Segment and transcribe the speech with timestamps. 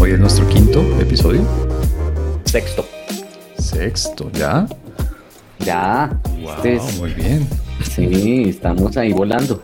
[0.00, 1.42] Hoy es nuestro quinto episodio.
[2.44, 2.84] Sexto.
[3.56, 4.66] Sexto, ¿ya?
[5.60, 6.18] Ya.
[6.42, 7.46] Wow, Este es- muy bien.
[7.88, 9.62] Sí, estamos ahí volando.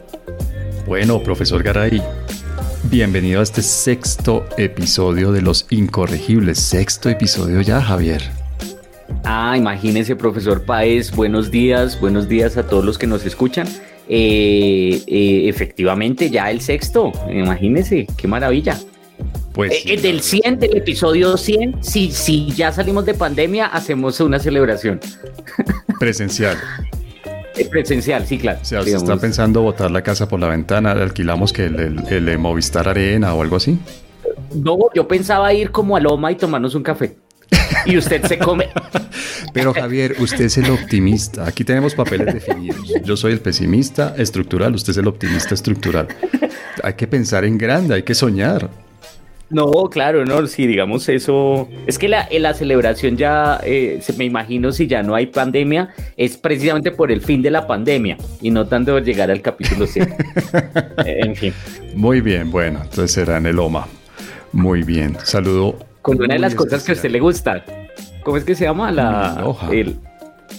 [0.87, 2.01] Bueno, profesor Garay,
[2.85, 6.57] bienvenido a este sexto episodio de Los Incorregibles.
[6.61, 8.23] Sexto episodio ya, Javier.
[9.25, 13.67] Ah, imagínense, profesor Paez, buenos días, buenos días a todos los que nos escuchan.
[14.13, 18.77] Eh, eh, efectivamente, ya el sexto, imagínense, qué maravilla.
[19.53, 23.15] Pues Eh, sí, eh, del la 100, del episodio 100, si, si ya salimos de
[23.15, 24.99] pandemia, hacemos una celebración.
[26.01, 26.57] presencial.
[27.71, 28.59] Presencial, sí, claro.
[28.63, 30.93] O sea, ¿usted está pensando botar la casa por la ventana?
[30.93, 33.79] ¿Alquilamos que el, el- el, Movistar Arena o algo así?
[34.55, 37.17] No, yo pensaba ir como a Loma y tomarnos un café.
[37.87, 38.69] Y usted se come.
[39.53, 41.47] Pero Javier, usted es el optimista.
[41.47, 42.87] Aquí tenemos papeles definidos.
[43.05, 46.09] Yo soy el pesimista estructural, usted es el optimista estructural.
[46.83, 48.71] Hay que pensar en grande, hay que soñar.
[49.51, 51.69] No, claro, no, sí, digamos eso.
[51.89, 55.93] Es que la, la celebración ya, eh, se, me imagino, si ya no hay pandemia,
[56.17, 60.17] es precisamente por el fin de la pandemia y no tanto llegar al capítulo 7.
[61.05, 61.55] Eh, en fin,
[61.95, 63.87] Muy bien, bueno, entonces será en el OMA.
[64.53, 65.90] Muy bien, saludo.
[66.03, 67.65] Con una de las cosas que a usted le gusta.
[68.23, 68.91] ¿Cómo es que se llama?
[68.93, 69.69] La Miloja.
[69.71, 69.99] el-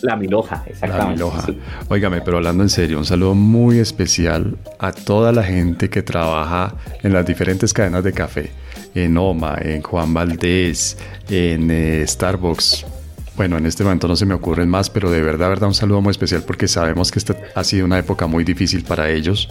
[0.02, 1.14] la miloja, La exactamente.
[1.14, 1.42] Miloja.
[1.46, 1.60] sí.
[1.90, 6.74] Óigame, pero hablando en serio, un saludo muy especial a toda la gente que trabaja
[7.04, 8.52] en las diferentes cadenas de café.
[8.96, 10.98] En OMA, en Juan Valdés,
[11.30, 12.86] en eh, Starbucks.
[13.38, 16.02] Bueno, en este momento no se me ocurren más, pero de verdad, verdad, un saludo
[16.02, 19.50] muy especial porque sabemos que esta ha sido una época muy difícil para ellos,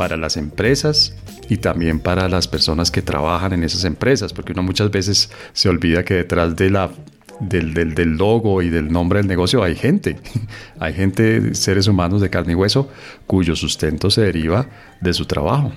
[0.00, 1.14] para las empresas
[1.50, 5.68] y también para las personas que trabajan en esas empresas, porque uno muchas veces se
[5.68, 6.90] olvida que detrás de la
[7.38, 10.16] del, del, logo y del nombre del negocio hay gente.
[10.80, 12.88] Hay gente, seres humanos de carne y hueso,
[13.26, 14.70] cuyo sustento se deriva
[15.02, 15.70] de su trabajo.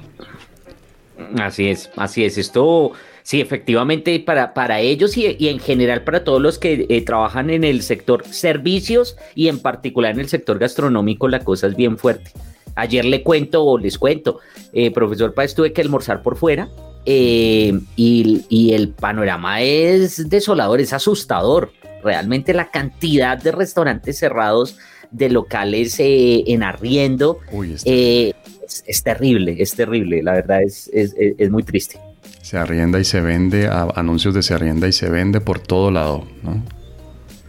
[1.37, 2.37] Así es, así es.
[2.37, 7.01] Esto, sí, efectivamente, para, para ellos y, y en general para todos los que eh,
[7.01, 11.75] trabajan en el sector servicios y en particular en el sector gastronómico, la cosa es
[11.75, 12.31] bien fuerte.
[12.75, 14.39] Ayer le cuento o les cuento,
[14.73, 16.69] eh, profesor Páez, tuve que almorzar por fuera
[17.05, 21.71] eh, y, y el panorama es desolador, es asustador.
[22.03, 24.77] Realmente la cantidad de restaurantes cerrados,
[25.11, 31.51] de locales eh, en arriendo, Uy, es, es terrible, es terrible, la verdad es, es,
[31.51, 31.99] muy triste.
[32.41, 35.91] se arrienda y se vende, a- anuncios de se arrienda y se vende por todo
[35.91, 36.63] lado, ¿no?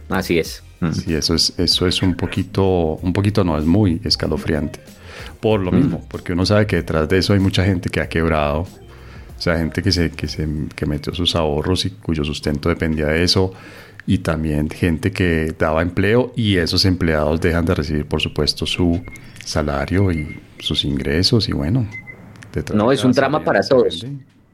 [0.09, 0.61] Así es.
[0.79, 0.91] Mm.
[0.91, 2.63] Sí, eso es, eso es un poquito,
[3.01, 4.79] un poquito no, es muy escalofriante.
[5.45, 8.09] Por lo mismo, porque uno sabe que detrás de eso hay mucha gente que ha
[8.09, 8.67] quebrado, o
[9.41, 13.23] sea, gente que se, que se que metió sus ahorros y cuyo sustento dependía de
[13.23, 13.53] eso,
[14.07, 19.03] y también gente que daba empleo y esos empleados dejan de recibir, por supuesto, su
[19.45, 21.87] salario y sus ingresos, y bueno.
[22.73, 24.03] No, es un drama para todos.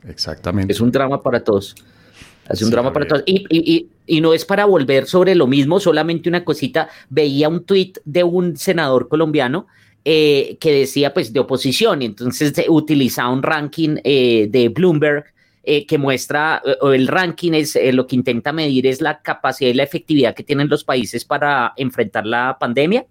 [0.06, 0.74] Exactamente.
[0.74, 1.74] Es un drama para todos.
[2.50, 3.24] Es un Sí, drama para todos.
[3.26, 6.90] Y, y- y- y no es para volver sobre lo mismo, solamente una cosita.
[7.10, 9.68] Veía un tuit de un senador colombiano
[10.04, 15.26] eh, que decía, pues, de oposición, y entonces utilizaba un ranking eh, de Bloomberg
[15.64, 19.76] eh, que muestra, o el ranking es lo que intenta medir es la capacidad y
[19.76, 23.06] la efectividad que tienen los países para enfrentar la pandemia.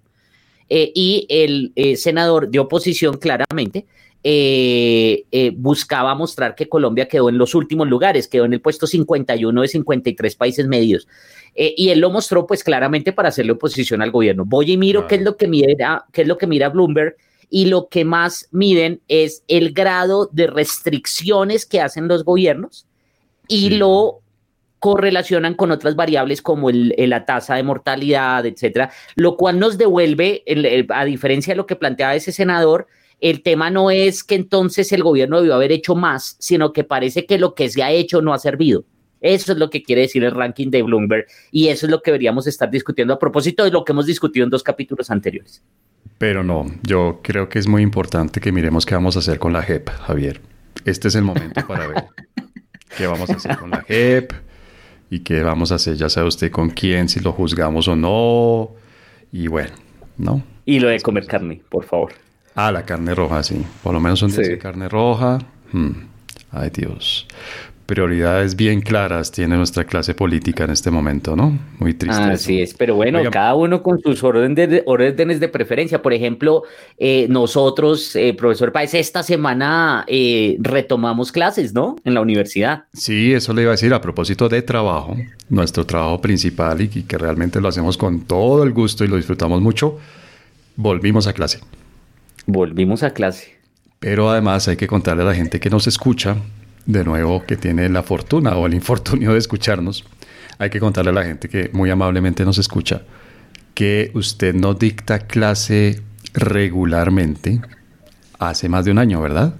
[0.72, 3.86] Y el senador de oposición claramente
[4.22, 8.86] eh, eh, buscaba mostrar que Colombia quedó en los últimos lugares, quedó en el puesto
[8.86, 11.08] 51 de 53 países medios.
[11.54, 14.44] Eh, y él lo mostró pues claramente para hacerle oposición al gobierno.
[14.44, 17.16] Voy y miro qué es lo que mira, qué es lo que mira Bloomberg
[17.48, 22.86] y lo que más miden es el grado de restricciones que hacen los gobiernos
[23.48, 23.76] y Sí.
[23.78, 24.20] lo
[24.78, 29.76] correlacionan con otras variables como el- el- la tasa de mortalidad, etcétera, lo cual nos
[29.76, 32.86] devuelve, el- el- a diferencia de lo que planteaba ese senador,
[33.20, 37.26] el tema no es que entonces el gobierno debió haber hecho más, sino que parece
[37.26, 38.84] que lo que se ha hecho no ha servido.
[39.20, 42.10] Eso es lo que quiere decir el ranking de Bloomberg y eso es lo que
[42.10, 45.62] deberíamos estar discutiendo a propósito de lo que hemos discutido en dos capítulos anteriores.
[46.16, 49.52] Pero no, yo creo que es muy importante que miremos qué vamos a hacer con
[49.52, 50.40] la JEP, Javier.
[50.84, 52.04] Este es el momento para ver
[52.96, 54.32] qué vamos a hacer con la JEP
[55.10, 58.70] y qué vamos a hacer, ya sabe usted con quién, si lo juzgamos o no.
[59.32, 59.72] Y bueno,
[60.16, 60.42] ¿no?
[60.64, 62.12] Y lo de comer carne, por favor.
[62.66, 63.64] Ah, la carne roja, sí.
[63.82, 64.50] Por lo menos un día Sí.
[64.50, 65.38] de carne roja.
[65.72, 65.92] Hmm.
[66.52, 67.26] Ay, Dios.
[67.86, 71.58] Prioridades bien claras tiene nuestra clase política en este momento, ¿no?
[71.80, 72.22] Muy triste.
[72.22, 72.70] Así eso.
[72.70, 73.30] es, pero bueno, Oiga.
[73.32, 76.00] cada uno con sus órdenes de, órdenes de preferencia.
[76.00, 76.62] Por ejemplo,
[76.98, 81.96] eh, nosotros, eh, profesor Páez, esta semana eh, retomamos clases, ¿no?
[82.04, 82.84] En la universidad.
[82.92, 85.16] Sí, eso le iba a decir a propósito de trabajo,
[85.48, 89.16] nuestro trabajo principal y, y que realmente lo hacemos con todo el gusto y lo
[89.16, 89.98] disfrutamos mucho.
[90.76, 91.58] Volvimos a clase.
[92.46, 93.58] Volvimos a clase.
[93.98, 96.36] Pero además hay que contarle a la gente que nos escucha,
[96.86, 100.04] de nuevo, que tiene la fortuna o el infortunio de escucharnos,
[100.58, 103.02] hay que contarle a la gente que muy amablemente nos escucha
[103.74, 106.02] que usted no dicta clase
[106.34, 107.60] regularmente
[108.38, 109.54] hace más de un año, ¿verdad?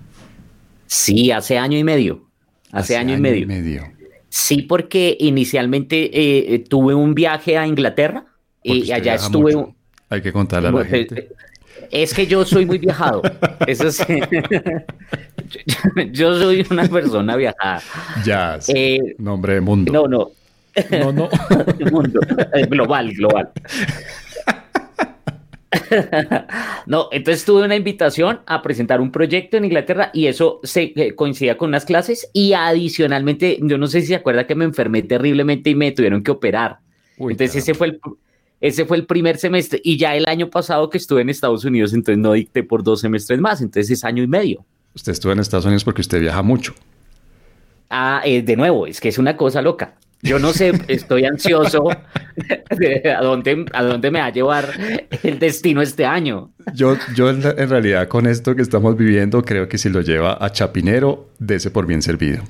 [0.86, 2.26] Sí, hace año y medio.
[2.72, 3.46] Hace, año, y medio.
[3.46, 3.84] medio.
[4.28, 8.26] Sí, porque inicialmente eh, eh, tuve un viaje a Inglaterra
[8.62, 9.54] y allá estuve.
[10.08, 11.30] Hay que contarle a la gente.
[11.90, 13.22] Es que yo soy muy viajado.
[13.66, 14.20] Eso sí.
[16.12, 17.82] yo soy una persona viajada.
[18.24, 18.58] Ya.
[18.68, 19.92] Eh, nombre de mundo.
[19.92, 20.30] No, no.
[20.90, 21.28] No, no.
[21.90, 22.20] mundo.
[22.68, 23.50] Global, global.
[26.86, 31.14] no, entonces tuve una invitación a presentar un proyecto en Inglaterra y eso se eh,
[31.14, 35.02] coincidía con unas clases y adicionalmente, yo no sé si se acuerda que me enfermé
[35.02, 36.78] terriblemente y me tuvieron que operar.
[37.18, 38.00] entonces ese fue el
[38.60, 41.94] ese fue el primer semestre y ya el año pasado que estuve en Estados Unidos,
[41.94, 44.64] entonces no dicté por dos semestres más, entonces es año y medio.
[44.94, 46.74] Usted estuvo en Estados Unidos porque usted viaja mucho.
[47.88, 49.94] Ah, eh, de nuevo, es que es una cosa loca.
[50.22, 51.88] Yo no sé, estoy ansioso
[52.76, 54.68] de a dónde, a dónde me va a llevar
[55.22, 56.50] el destino este año.
[56.74, 60.52] Yo, yo en, realidad con esto que estamos viviendo, creo que si lo lleva a
[60.52, 62.42] Chapinero, dese por bien servido.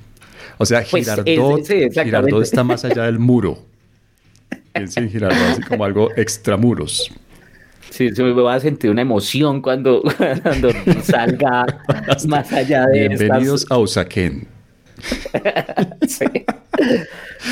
[0.58, 3.58] O sea, pues, Girardot, está más allá del muro.
[4.72, 7.10] Piense en así como algo extramuros.
[7.90, 10.02] Sí, se me va a sentir una emoción cuando,
[10.42, 10.70] cuando
[11.02, 11.66] salga
[12.28, 14.46] más allá de Bienvenidos a Usaquén.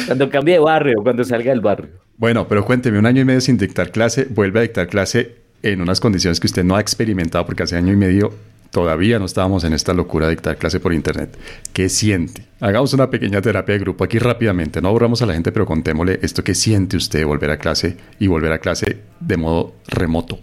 [0.06, 1.88] Cuando cambie de barrio, cuando salga del barrio.
[2.18, 5.80] Bueno, pero cuénteme, un año y medio sin dictar clase, vuelve a dictar clase en
[5.80, 8.34] unas condiciones que usted no ha experimentado porque hace año y medio
[8.70, 11.38] todavía no estábamos en esta locura de dictar clase por internet.
[11.72, 12.46] ¿Qué siente?
[12.60, 14.80] Hagamos una pequeña terapia de grupo aquí rápidamente.
[14.80, 18.26] No aburramos a la gente, pero contémosle esto que siente usted volver a clase y
[18.26, 20.38] volver a clase de modo remoto.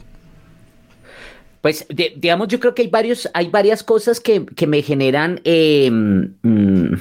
[1.62, 6.94] Pues digamos, yo creo que hay varios, hay varias cosas que, me generan, em, mm,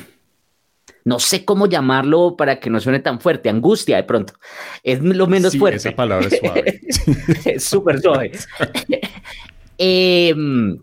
[1.05, 4.33] no sé cómo llamarlo para que no suene tan fuerte, angustia de pronto.
[4.83, 5.77] Es lo menos sí, fuerte.
[5.77, 6.81] Esa palabra es suave.
[7.45, 8.33] es súper suave.
[9.77, 10.79] Em,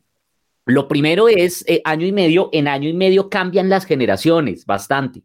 [0.66, 5.24] lo primero es eh, año y medio, en año y medio cambian las generaciones bastante.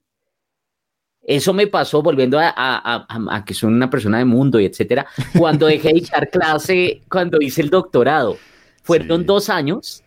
[1.22, 5.06] Eso me pasó volviendo a, que soy una persona de mundo y etcétera,
[5.36, 8.38] cuando dejé de echar clase, cuando hice el doctorado.
[8.84, 10.04] Fueron dos años,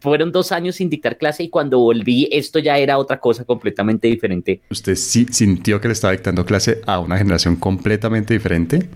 [0.00, 4.08] fueron dos años sin dictar clase y cuando volví esto ya era otra cosa completamente
[4.08, 4.60] diferente.
[4.70, 8.90] ¿Usted sí sintió que le estaba dictando clase a una generación completamente diferente?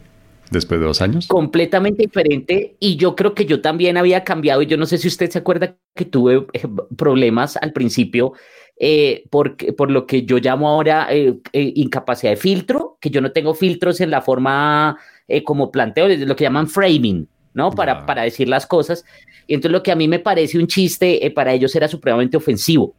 [0.51, 1.27] Después de dos años.
[1.27, 2.77] Completamente diferente.
[2.79, 4.63] Y yo creo que yo también había cambiado.
[4.63, 6.63] Y yo no sé si usted se acuerda que tuve eh,
[6.97, 8.35] problemas al principio
[8.79, 13.33] eh, por, por, lo que yo llamo ahora eh, incapacidad de filtro, que yo no
[13.33, 14.99] tengo filtros en la forma
[15.45, 17.27] como planteo, lo que llaman framing.
[17.55, 17.71] ¿no?
[17.71, 19.05] Para, para decir las cosas.
[19.47, 22.37] Y entonces lo que a mí me parece un chiste, eh, para ellos era supremamente
[22.37, 22.95] ofensivo.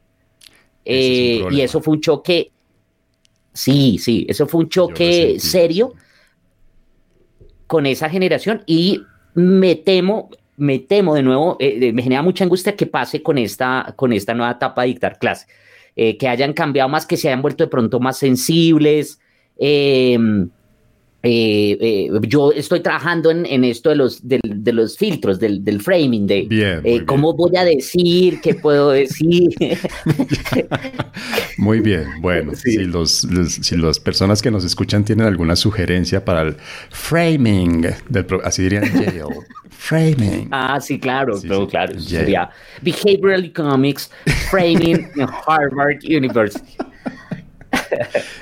[0.84, 2.52] Eh, y eso fue un choque,
[3.52, 5.94] sí, sí, eso fue un choque serio
[7.68, 9.04] con esa generación y
[9.34, 13.94] me temo, me temo de nuevo, eh, me genera mucha angustia que pase con esta,
[13.96, 15.48] con esta nueva etapa de dictar clase,
[15.96, 19.20] que hayan cambiado más, que se hayan vuelto de pronto más sensibles.
[19.58, 20.18] Eh,
[21.28, 24.40] eh, eh, yo estoy trabajando en, esto de los, de,
[24.72, 29.50] los filtros, del, framing, de eh, cómo voy a decir, qué puedo decir.
[31.58, 36.44] muy bien, bueno, si, los, si las personas que nos escuchan tienen alguna sugerencia para
[36.44, 36.58] el
[36.92, 38.84] framing, del, así dirían
[39.70, 40.48] framing.
[40.52, 42.52] Ah, sí, claro, claro, sería
[42.84, 44.12] Behavioral Economics,
[44.52, 46.78] Framing en Harvard University.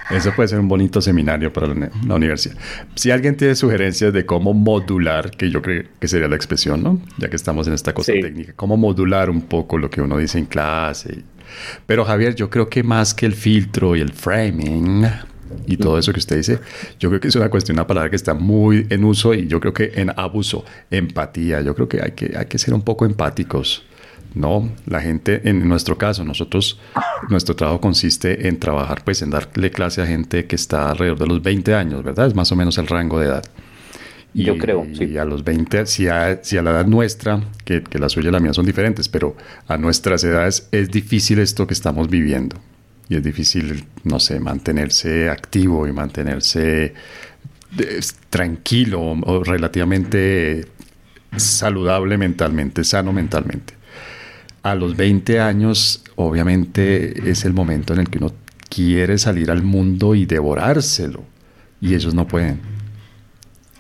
[0.10, 2.56] Eso puede ser un bonito seminario para la, universidad.
[2.96, 7.02] Si alguien tiene sugerencias de cómo modular, que yo creo que sería la expresión, ¿no?
[7.18, 10.38] Ya que estamos en esta cosa técnica, cómo modular un poco lo que uno dice
[10.40, 11.24] en clase.
[11.86, 15.06] Pero Javier, yo creo que más que el filtro y el framing
[15.68, 16.60] y todo eso que usted dice,
[17.00, 19.60] yo creo que es una cuestión, una palabra que está muy en uso y yo
[19.60, 21.62] creo que en abuso, empatía.
[21.62, 23.86] Yo creo que hay que, hay que ser un poco empáticos
[24.36, 26.80] no, la gente, en nuestro caso, nosotros,
[27.30, 31.28] nuestro trabajo consiste en trabajar, pues en darle clase a gente que está alrededor de
[31.28, 32.28] los 20 años, ¿verdad?
[32.28, 33.44] Es más o menos el rango de edad.
[34.34, 35.06] Y, Yo creo, sí.
[35.06, 38.32] Y a los 20, si a, si a la edad nuestra, que, la suya y
[38.32, 39.38] la mía son diferentes, pero
[39.68, 42.56] a nuestras edades es difícil esto que estamos viviendo.
[43.10, 46.96] Y es difícil, no sé, mantenerse activo y mantenerse
[47.78, 48.00] eh,
[48.32, 50.66] tranquilo o relativamente
[51.38, 53.83] saludable mentalmente, sano mentalmente
[54.64, 58.32] a los 20 años, obviamente es el momento en el que uno
[58.70, 61.24] quiere salir al mundo y devorárselo.
[61.82, 62.62] Y ellos no pueden.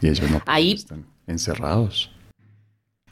[0.02, 0.44] Y ellos no pueden.
[0.46, 2.12] Ahí, están encerrados.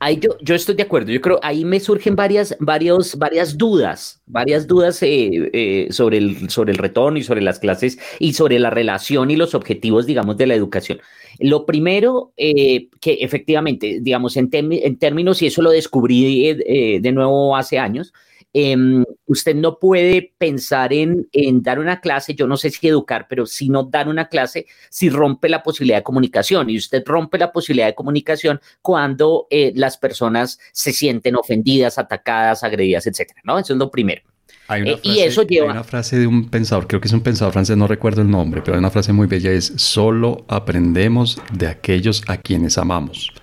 [0.03, 1.12] Ahí yo, yo estoy de acuerdo.
[1.12, 6.50] Yo creo ahí me surgen varias, varios, varias dudas, varias dudas eh, eh, sobre, el,
[6.50, 10.38] sobre el retorno y sobre las clases y sobre la relación y los objetivos, digamos,
[10.38, 11.01] de la educación.
[11.38, 17.55] Lo primero, eh, que efectivamente, digamos, en, en, términos, y eso lo descubrí de nuevo
[17.55, 18.12] hace años,
[18.53, 21.27] Em, usted no puede pensar en,
[21.62, 25.10] dar una clase, yo no sé si educar, pero si no dar una clase, si
[25.10, 26.70] rompe la posibilidad de comunicación.
[26.70, 32.63] Y usted rompe la posibilidad de comunicación cuando eh, las personas se sienten ofendidas, atacadas,
[32.63, 33.58] agredidas, etcétera, ¿no?
[33.58, 34.22] Eso es lo primero.
[34.67, 35.67] Hay una, eh, frase, y eso lleva...
[35.67, 38.29] hay una frase de un pensador, creo que es un pensador francés, no recuerdo el
[38.29, 43.34] nombre, pero hay una frase muy bella, es solo aprendemos de aquellos a quienes amamos.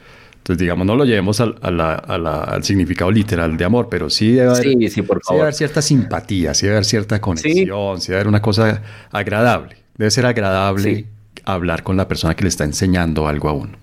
[0.48, 4.90] Entonces, digamos, no lo llevemos al, al, significado literal de amor, pero sí debe haber,
[4.90, 5.52] sí, por favor.
[5.52, 8.80] cierta simpatía, sí debe haber cierta conexión, sí, debe haber una cosa
[9.12, 9.76] agradable.
[9.98, 11.04] Debe ser agradable
[11.44, 13.76] hablar con la persona que le está enseñando algo a uno.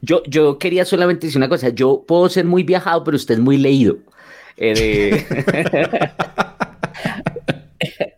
[0.00, 3.40] Yo, yo quería solamente decir una cosa, yo puedo ser muy viajado, pero usted es
[3.40, 3.98] muy leído.
[4.56, 5.26] Eh,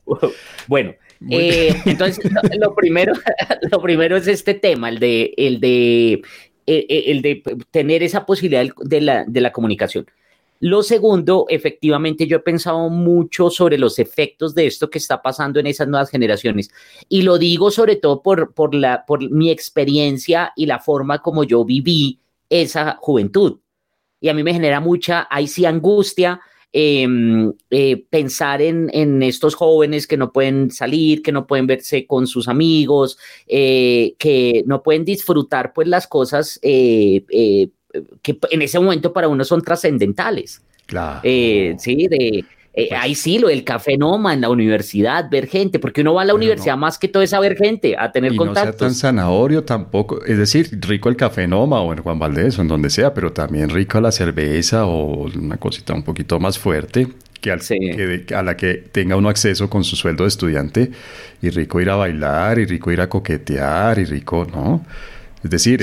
[0.68, 0.94] bueno,
[1.28, 2.24] eh, entonces
[2.60, 3.14] lo, primero,
[3.72, 6.22] lo primero es este tema, el de, el de
[6.70, 10.06] eh, eh, el de tener esa posibilidad de la, de la comunicación.
[10.60, 15.60] Lo segundo, efectivamente, yo he pensado mucho sobre los efectos de esto que está pasando
[15.60, 16.70] en esas nuevas generaciones.
[17.08, 21.42] Y lo digo sobre todo por, por, la, por mi experiencia y la forma como
[21.42, 22.18] yo viví
[22.50, 23.60] esa juventud.
[24.20, 26.38] Y a mí me genera mucha, ahí sí, angustia
[26.70, 32.06] Em, eh, pensar en, en, estos jóvenes que no pueden salir, que no pueden verse
[32.06, 37.25] con sus amigos, eh, que no pueden disfrutar pues las cosas eh,
[38.20, 40.60] que en ese momento para uno son trascendentales.
[40.84, 41.20] Claro.
[41.22, 42.44] sí, de
[42.78, 46.14] eh, pues ahí sí, lo del café noma en la universidad, ver gente, porque uno
[46.14, 48.73] va a la universidad más que todo es a ver gente, a tener y contactos.
[48.75, 52.56] No sea tan zanahorio tampoco, es decir, rico el café noma o en Juan Valdés
[52.58, 56.56] o en donde sea, pero también rico la cerveza o una cosita un poquito más
[56.56, 57.08] fuerte
[57.40, 60.90] que, a la que tenga uno acceso con su sueldo de estudiante
[61.42, 64.85] y rico ir a bailar y rico ir a coquetear y rico, ¿no?
[65.42, 65.83] Es decir,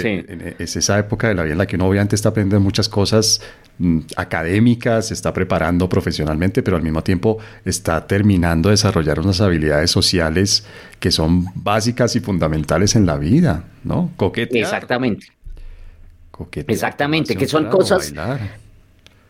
[0.60, 3.42] es esa época de la vida en la que uno obviamente está aprendiendo muchas cosas
[3.78, 9.40] mm, académicas, se está preparando profesionalmente, pero al mismo tiempo está terminando de desarrollar unas
[9.40, 10.66] habilidades sociales
[11.00, 14.12] que son básicas y fundamentales en la vida, ¿no?
[14.18, 14.66] Coquetear.
[14.66, 15.28] Exactamente.
[16.68, 18.14] Exactamente, que son cosas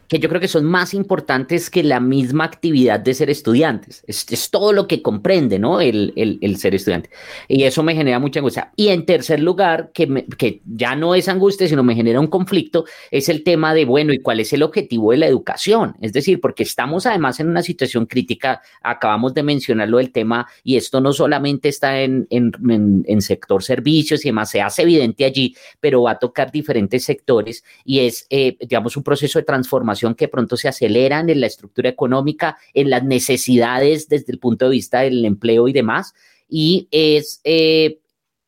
[0.07, 4.03] que yo creo que son más importantes que la misma actividad de ser estudiantes.
[4.07, 5.81] Es, es todo lo que comprende, ¿no?
[5.81, 7.09] El, el, el, ser estudiante.
[7.47, 8.71] Y eso me genera mucha angustia.
[8.75, 12.85] Y en tercer lugar, que, que ya no es angustia, sino me genera un conflicto,
[13.11, 15.95] es el tema de, bueno, ¿y cuál es el objetivo de la educación?
[16.01, 20.77] Es decir, porque estamos además en una situación crítica, acabamos de mencionarlo el tema, y
[20.77, 25.55] esto no solamente está en, en, en sector servicios y demás, se hace evidente allí,
[25.79, 30.27] pero va a tocar diferentes sectores y es, eh, digamos, un proceso de transformación que
[30.27, 35.01] pronto se aceleran en la estructura económica, en las necesidades desde el punto de vista
[35.01, 36.13] del empleo y demás.
[36.49, 37.99] Y es eh,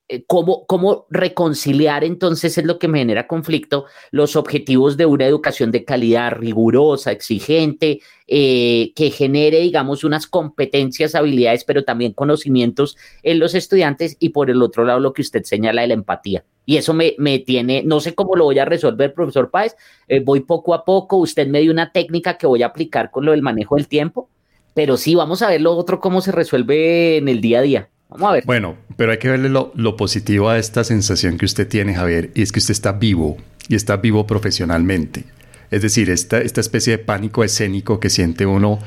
[0.10, 5.26] eh, cómo, cómo reconciliar entonces es lo que me genera conflicto, los objetivos de una
[5.26, 12.96] educación de calidad rigurosa, exigente, eh, que genere, digamos, unas competencias, habilidades, pero también conocimientos
[13.22, 16.46] en los estudiantes y por el otro lado lo que usted señala de la empatía.
[16.66, 19.76] Y eso me, me tiene, no sé cómo lo voy a resolver, profesor Páez,
[20.08, 23.26] eh, voy poco a poco, usted me dio una técnica que voy a aplicar con
[23.26, 24.30] lo del manejo del tiempo,
[24.74, 27.90] pero sí, vamos a ver lo otro, cómo se resuelve en el día a día.
[28.10, 28.44] Vamos a ver.
[28.46, 32.32] Bueno, pero hay que verle lo, lo positivo a esta sensación que usted tiene, Javier,
[32.36, 33.38] y es que usted está vivo
[33.68, 35.26] y está vivo profesionalmente.
[35.72, 38.80] Es decir, esta, esta especie de pánico escénico que siente uno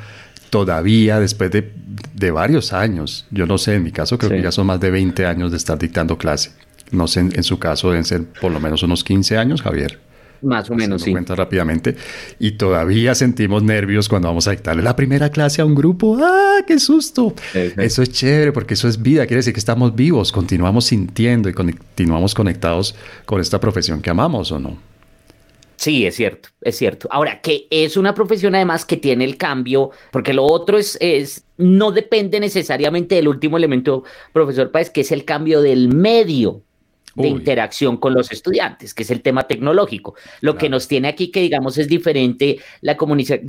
[0.48, 1.72] todavía después de,
[2.14, 3.26] de varios años.
[3.30, 5.56] Yo no sé, en mi caso creo que ya son más de 20 años de
[5.56, 6.52] estar dictando clase.
[6.90, 10.00] No sé, en, su caso deben ser por lo menos unos 15 años, Javier.
[10.42, 11.12] Más o menos, sí.
[11.12, 11.96] cuenta rápidamente.
[12.38, 16.18] Y todavía sentimos nervios cuando vamos a dictarle la primera clase a un grupo.
[16.20, 17.34] ¡Ah, qué susto!
[17.54, 19.26] Eso es chévere porque eso es vida.
[19.26, 22.94] Quiere decir que estamos vivos, continuamos sintiendo y continuamos conectados
[23.26, 24.90] con esta profesión que amamos, ¿o no?
[25.80, 27.08] Sí, es cierto, es cierto.
[27.10, 31.44] Ahora, que es una profesión además que tiene el cambio, porque lo otro es, es
[31.56, 34.04] no depende necesariamente del último elemento,
[34.34, 36.64] profesor Páez, que es el cambio del medio
[37.20, 40.14] de interacción con los estudiantes, que es el tema tecnológico.
[40.40, 42.96] Lo que nos tiene aquí, que digamos es diferente la,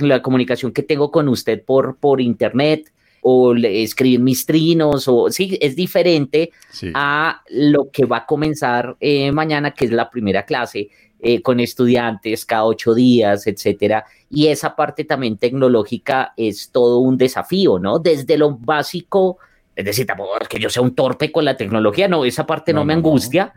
[0.00, 5.56] la comunicación que tengo con usted por, por internet o escribir mis trinos, o sí,
[5.60, 6.50] es diferente
[6.92, 11.60] a lo que va a comenzar eh, mañana, que es la primera clase, eh, con
[11.60, 14.04] estudiantes cada ocho días, etcétera.
[14.28, 18.00] Y esa parte también tecnológica es todo un desafío, ¿no?
[18.00, 19.38] Desde lo básico,
[19.74, 22.84] es decir, tampoco que yo sea un torpe con la tecnología, no, esa parte no,
[22.84, 23.52] me angustia.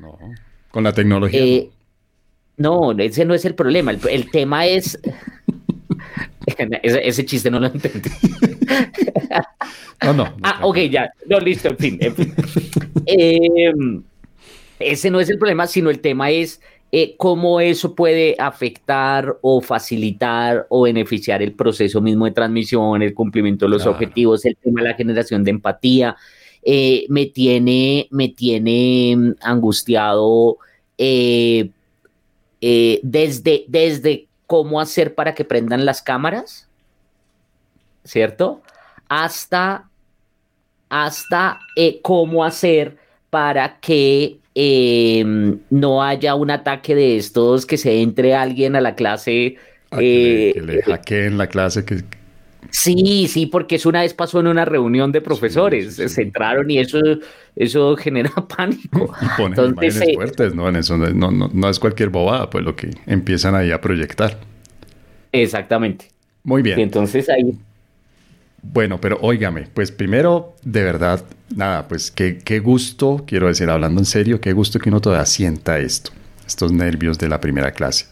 [0.71, 1.39] Con la tecnología.
[1.41, 1.69] Eh,
[2.57, 3.91] No, ese no es el problema.
[3.91, 4.99] El, tema es.
[6.83, 8.09] ese, chiste no lo entendí.
[10.03, 10.33] no, no.
[10.43, 11.11] ah, ok, ya.
[11.27, 11.99] No, listo, en fin.
[13.05, 14.03] Em,
[14.79, 16.61] ese no es el problema, sino el tema es
[16.91, 23.13] eh, cómo eso puede afectar o facilitar o beneficiar el proceso mismo de transmisión, el
[23.13, 26.15] cumplimiento de los objetivos, el tema de la generación de empatía.
[26.63, 30.57] Eh, me tiene, me tiene mm, angustiado
[30.97, 31.69] eh,
[32.61, 36.69] desde, desde cómo hacer para que prendan las cámaras,
[38.03, 38.61] ¿cierto?
[39.09, 39.89] Hasta,
[40.89, 41.59] hasta
[42.01, 42.97] cómo hacer
[43.29, 48.95] para que Em, no haya un ataque de estos, que se entre alguien a la
[48.95, 49.57] clase.
[49.91, 51.83] que, le, eh, hackeen la clase.
[51.83, 52.03] Que...
[52.71, 56.79] Sí, sí, porque eso una vez pasó en una reunión de profesores, se entraron y
[56.79, 56.99] eso,
[57.57, 59.13] eso genera pánico.
[59.21, 60.69] Y ponen Entonces, imágenes eh, fuertes, ¿no?
[60.69, 64.37] En eso no, no, no es cualquier bobada, pues lo que empiezan ahí a proyectar.
[65.33, 66.07] Exactamente.
[66.43, 66.79] Muy bien.
[66.79, 67.57] Y entonces ahí
[68.73, 71.23] bueno, pero óigame, pues primero, de verdad,
[71.55, 75.25] nada, pues qué, qué gusto, quiero decir, hablando en serio, qué gusto que uno todavía
[75.25, 76.11] sienta esto,
[76.45, 78.07] estos nervios de la primera clase.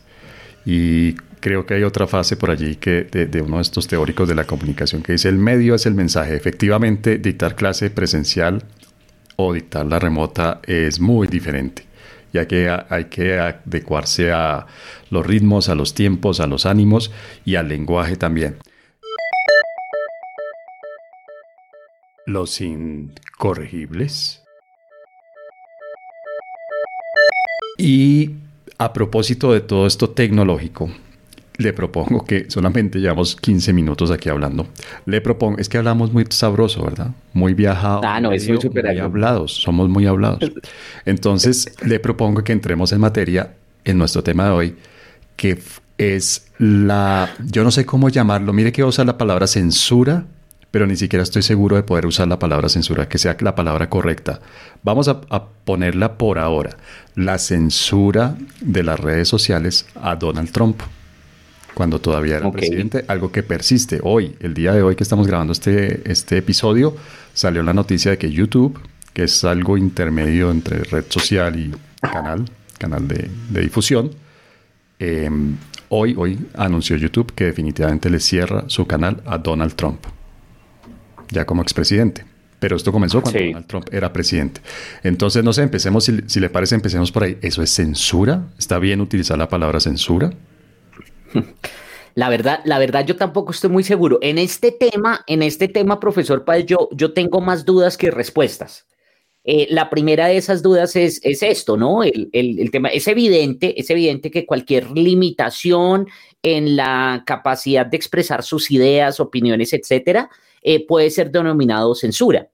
[0.65, 4.35] Y creo que hay otra fase por allí que de, uno de estos teóricos de
[4.35, 6.35] la comunicación que dice el medio es el mensaje.
[6.35, 8.63] Efectivamente, dictar clase presencial
[9.35, 11.85] o dictar la remota es muy diferente,
[12.31, 14.67] ya que hay que adecuarse a
[15.09, 17.11] los ritmos, a los tiempos, a los ánimos
[17.43, 18.55] y al lenguaje también.
[22.25, 24.43] Los incorregibles.
[27.77, 28.31] Y
[28.77, 30.91] a propósito de todo esto tecnológico,
[31.57, 34.67] le propongo que solamente llevamos 15 minutos aquí hablando.
[35.05, 37.11] Le propongo, es que hablamos muy sabroso, ¿verdad?
[37.33, 38.01] Muy viajado.
[38.03, 40.51] Ah, no, es muy super muy hablados, somos muy hablados.
[41.05, 44.75] Entonces, le propongo que entremos en materia en nuestro tema de hoy,
[45.35, 45.59] que
[45.97, 50.25] es la, yo no sé cómo llamarlo, mire que usa la palabra censura
[50.73, 53.91] pero ni siquiera estoy seguro de poder usar la palabra censura, que sea la palabra
[53.91, 54.41] correcta.
[54.81, 55.21] Vamos a,
[55.65, 56.77] ponerla por ahora.
[57.13, 60.81] La censura de las redes sociales a Donald Trump,
[61.75, 63.99] cuando todavía era presidente, algo que persiste.
[64.01, 66.95] Hoy, el día de hoy que estamos grabando este, este episodio,
[67.35, 68.79] salió la noticia de que YouTube,
[69.13, 72.45] que es algo intermedio entre red social y canal,
[72.79, 73.29] canal de,
[73.61, 74.09] difusión,
[74.97, 75.55] em,
[75.89, 80.03] hoy, hoy anunció YouTube que definitivamente le cierra su canal a Donald Trump
[81.33, 82.25] ya como expresidente.
[82.59, 84.61] Pero esto comenzó cuando Donald Trump era presidente.
[85.03, 87.37] Entonces, no sé, empecemos, si, le parece, empecemos por ahí.
[87.41, 88.45] ¿Eso es censura?
[88.57, 90.31] ¿Está bien utilizar la palabra censura?
[92.15, 94.19] La verdad, la verdad, yo tampoco estoy muy seguro.
[94.21, 98.85] En este tema, en este tema, profesor Páez, yo, yo tengo más dudas que respuestas.
[99.45, 102.03] Eh, la primera de esas dudas es, es esto, ¿no?
[102.03, 106.07] El, el, tema es evidente, es evidente que cualquier limitación
[106.43, 110.29] en la capacidad de expresar sus ideas, opiniones, etcétera,
[110.63, 112.49] eh, puede ser denominado censura.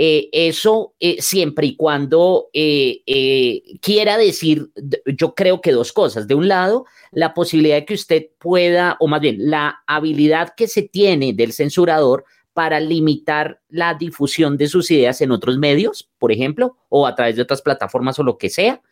[0.00, 4.70] Eh, eso eh, siempre y cuando quiera decir,
[5.06, 6.28] yo creo que dos cosas.
[6.28, 10.68] De un lado, la posibilidad de que usted pueda, o más bien, la habilidad que
[10.68, 16.32] se tiene del censurador para limitar la difusión de sus ideas en otros medios, por
[16.32, 18.82] ejemplo, o a través de otras plataformas o lo que sea.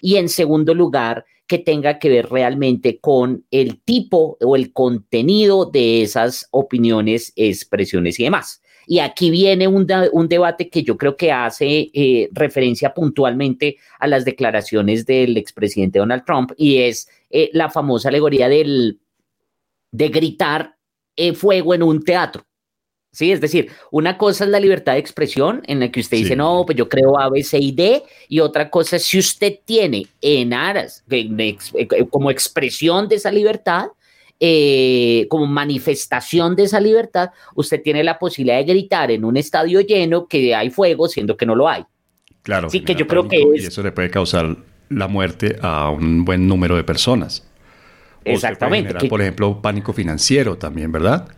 [0.00, 5.64] Y en segundo lugar, que tenga que ver realmente con el tipo o el contenido
[5.66, 8.62] de esas opiniones, expresiones y demás.
[8.86, 9.84] Y aquí viene un,
[10.28, 16.24] debate que yo creo que hace eh, referencia puntualmente a las declaraciones del expresidente Donald
[16.24, 19.00] Trump y es eh, la famosa alegoría del,
[19.90, 20.76] de gritar
[21.16, 22.44] eh, fuego en un teatro.
[23.12, 26.36] Sí, es decir, una cosa es la libertad de expresión en la que usted dice,
[26.36, 29.58] no, pues yo creo A, B, C y D, y otra cosa es si usted
[29.64, 31.56] tiene en aras, eh,
[32.08, 33.88] como expresión de esa libertad,
[34.38, 39.80] eh, como manifestación de esa libertad, usted tiene la posibilidad de gritar en un estadio
[39.80, 41.84] lleno que hay fuego, siendo que no lo hay.
[42.42, 42.70] Claro.
[42.70, 44.56] Sí, que yo creo que Y eso le puede causar
[44.88, 47.44] la muerte a un buen número de personas.
[48.24, 49.08] Exactamente.
[49.08, 51.28] por ejemplo, pánico financiero también, ¿verdad?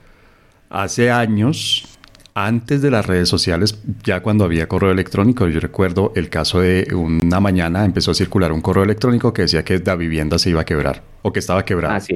[0.72, 1.84] Hace años,
[2.32, 6.88] antes de las redes sociales, ya cuando había correo electrónico, yo recuerdo el caso de
[6.94, 10.62] una mañana empezó a circular un correo electrónico que decía que la vivienda se iba
[10.62, 11.96] a quebrar o que estaba quebrada.
[11.96, 12.14] Ah,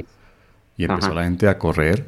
[0.79, 2.07] y empezó la gente a correr.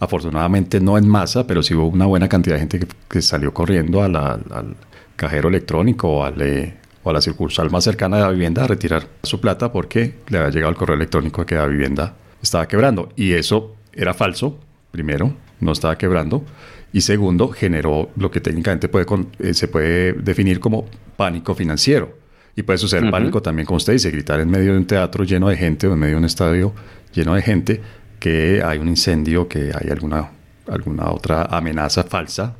[0.00, 4.02] Afortunadamente no en masa, pero sí hubo una buena cantidad de gente que, salió corriendo
[4.02, 4.74] al
[5.14, 9.06] cajero electrónico o, eh, o a la circunsal más cercana de la vivienda a retirar
[9.22, 13.12] su plata porque le había llegado el correo electrónico que la vivienda estaba quebrando.
[13.14, 14.58] Y eso era falso,
[14.90, 16.44] primero no estaba quebrando.
[16.92, 19.06] Y segundo, generó lo que técnicamente puede,
[19.40, 22.16] eh, se puede definir como pánico financiero.
[22.54, 25.48] Y puede suceder pánico también, como usted dice, gritar en medio de un teatro lleno
[25.50, 26.72] de gente o en medio de un estadio
[27.12, 27.82] lleno de gente
[28.18, 30.30] que hay un incendio, que hay alguna,
[30.66, 32.56] alguna otra amenaza falsa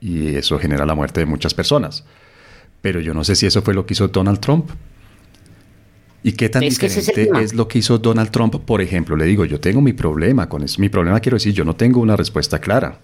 [0.00, 2.04] y eso genera la muerte de muchas personas.
[2.80, 4.70] Pero yo no sé si eso fue lo que hizo Donald Trump.
[6.28, 8.54] ¿Y qué tan diferente es, lo que hizo Donald Trump?
[8.56, 10.78] Por ejemplo, le digo, yo tengo mi problema con eso.
[10.78, 13.00] Mi problema quiero decir, yo no tengo una respuesta clara.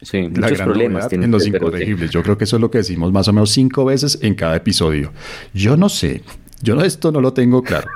[0.00, 2.10] Sí, la muchos problemas en los incorregibles.
[2.10, 4.56] Yo creo que eso es lo que decimos más o menos cinco veces en cada
[4.56, 5.12] episodio.
[5.52, 6.22] Yo no sé,
[6.62, 7.88] yo esto no lo tengo claro.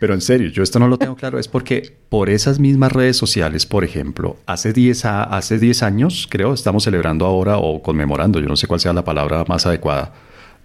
[0.00, 3.16] Pero en serio, yo esto no lo tengo claro, es porque por esas mismas redes
[3.16, 8.48] sociales, por ejemplo, hace 10, hace 10 años, creo, estamos celebrando ahora o conmemorando, yo
[8.48, 10.14] no sé cuál sea la palabra más adecuada,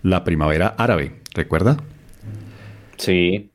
[0.02, 1.78] la primavera árabe, ¿recuerda?
[3.00, 3.50] Sí.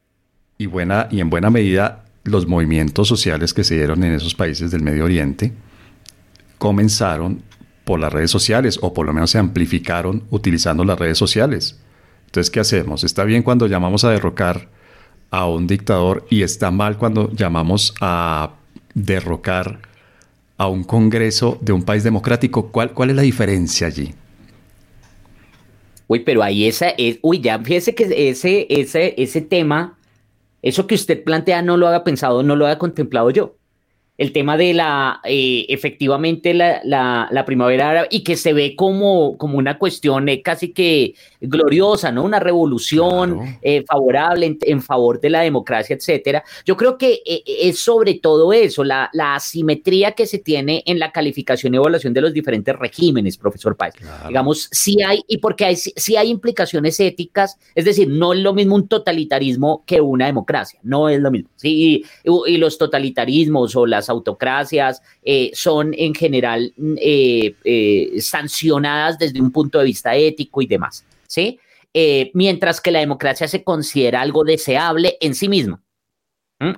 [0.58, 4.70] Y, buena, y en buena medida los movimientos sociales que se dieron en esos países
[4.70, 5.52] del Medio Oriente
[6.58, 7.42] comenzaron
[7.84, 11.78] por las redes sociales o por lo menos se amplificaron utilizando las redes sociales.
[12.26, 13.04] Entonces, ¿qué hacemos?
[13.04, 14.68] Está bien cuando llamamos a derrocar
[15.30, 18.54] a un dictador y está mal cuando llamamos a
[18.94, 19.80] derrocar
[20.56, 22.70] a un Congreso de un país democrático.
[22.70, 24.14] ¿Cuál, cuál es la diferencia allí?
[26.06, 29.98] Uy, pero ahí esa es, uy, ya fíjese que ese, ese, ese tema,
[30.62, 33.56] eso que usted plantea no lo haga pensado, no lo haya contemplado yo
[34.16, 39.36] el tema de la, eh, efectivamente, la, la, primavera árabe y que se ve como,
[39.36, 42.22] como una cuestión eh, casi que gloriosa, ¿no?
[42.22, 46.44] Una revolución eh, favorable en, favor de la democracia, etcétera.
[46.64, 51.10] Yo creo que es sobre todo eso, la, la, asimetría que se tiene en la
[51.10, 53.94] calificación y evaluación de los diferentes regímenes, profesor Páez.
[54.28, 58.54] Digamos, si hay, y porque hay, si hay implicaciones éticas, es decir, no es lo
[58.54, 61.50] mismo un totalitarismo que una democracia, no es lo mismo.
[61.56, 69.18] Sí, y los totalitarismos o las autocracias eh, son en general mm, eh, eh, sancionadas
[69.18, 71.58] desde un punto de vista ético y demás, ¿sí?
[72.32, 75.83] mientras que la democracia se considera algo deseable en sí misma.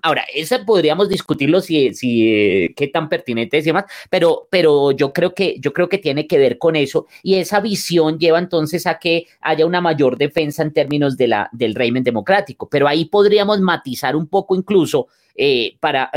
[0.02, 5.12] Ahora, ese podríamos discutirlo si, si qué tan pertinente es y demás, pero, pero yo
[5.12, 8.86] creo que yo creo que tiene que ver con eso y esa visión lleva entonces
[8.86, 12.68] a que haya una mayor defensa en términos de la, del régimen democrático.
[12.68, 16.10] Pero ahí podríamos matizar un poco incluso eh, para,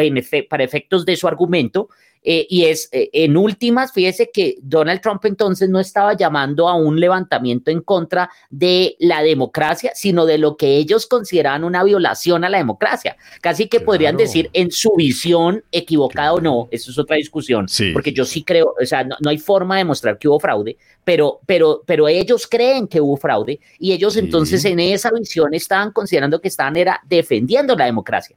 [0.49, 1.89] para efectos de su argumento.
[2.23, 6.75] Eh, y es, eh, en últimas, fíjese que Donald Trump entonces no estaba llamando a
[6.75, 12.43] un levantamiento en contra de la democracia, sino de lo que ellos consideraban una violación
[12.43, 13.15] a la democracia.
[13.41, 18.11] Casi que podrían decir en su visión, equivocada o no, eso es otra discusión, porque
[18.11, 21.83] yo sí creo, o sea, no, hay forma de demostrar que hubo fraude, pero, pero,
[21.85, 26.49] pero ellos creen que hubo fraude y ellos entonces en esa visión estaban considerando que
[26.49, 28.35] estaban era defendiendo la democracia.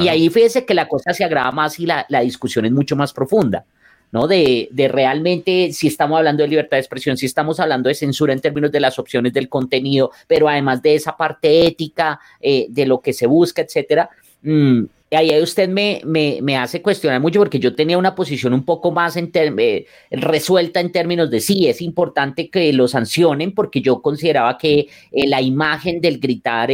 [0.00, 3.12] Y ahí fíjese que la cosa se agrava más y la, discusión es mucho más
[3.12, 3.64] profunda.
[4.12, 4.28] ¿no?
[4.28, 8.32] De, de, realmente si estamos hablando de libertad de expresión, si estamos hablando de censura
[8.32, 12.86] en términos de las opciones del contenido, pero además de esa parte ética, eh, de
[12.86, 14.08] lo que se busca, etcétera.
[14.42, 14.84] Mm,
[15.16, 19.16] ahí usted me, me, hace cuestionar mucho porque yo tenía una posición un poco más
[19.16, 24.58] en eh, resuelta en términos de sí, es importante que lo sancionen porque yo consideraba
[24.58, 26.70] que eh, la imagen del gritar,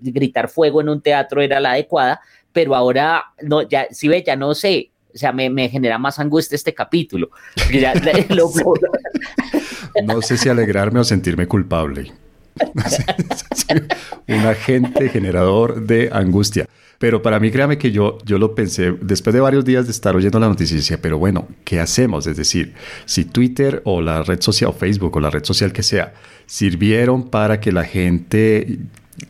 [0.00, 2.20] gritar fuego en un teatro era la adecuada,
[2.52, 6.18] pero ahora, no, ya, si ve, ya no sé, o sea, me, me genera más
[6.18, 7.30] angustia este capítulo.
[10.04, 12.12] no sé si alegrarme o sentirme culpable.
[14.28, 16.68] un agente generador de angustia.
[16.98, 20.16] Pero para mí, créame que yo, yo lo pensé después de varios días de estar
[20.16, 22.26] oyendo la noticia, pero bueno, ¿qué hacemos?
[22.26, 25.84] Es decir, si Twitter o la red social, o Facebook o la red social que
[25.84, 26.14] sea,
[26.46, 28.80] sirvieron para que la gente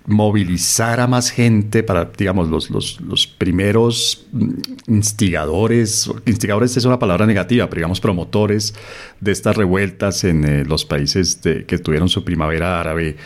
[0.06, 4.26] movilizar a más gente para, digamos, los, los, primeros
[4.86, 8.74] instigadores, instigadores es una palabra negativa, pero digamos promotores
[9.20, 13.16] de estas revueltas en eh, los países que tuvieron su primavera árabe.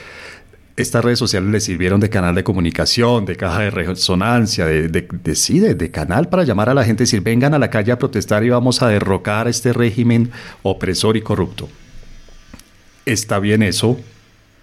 [0.77, 5.03] Estas redes sociales les sirvieron de canal de comunicación, de caja de resonancia, de, de,
[5.03, 7.99] de, de canal para llamar a la gente y decir, vengan a la calle a
[7.99, 10.31] protestar y vamos a derrocar este régimen
[10.63, 11.69] opresor y corrupto.
[13.05, 13.99] Está bien eso,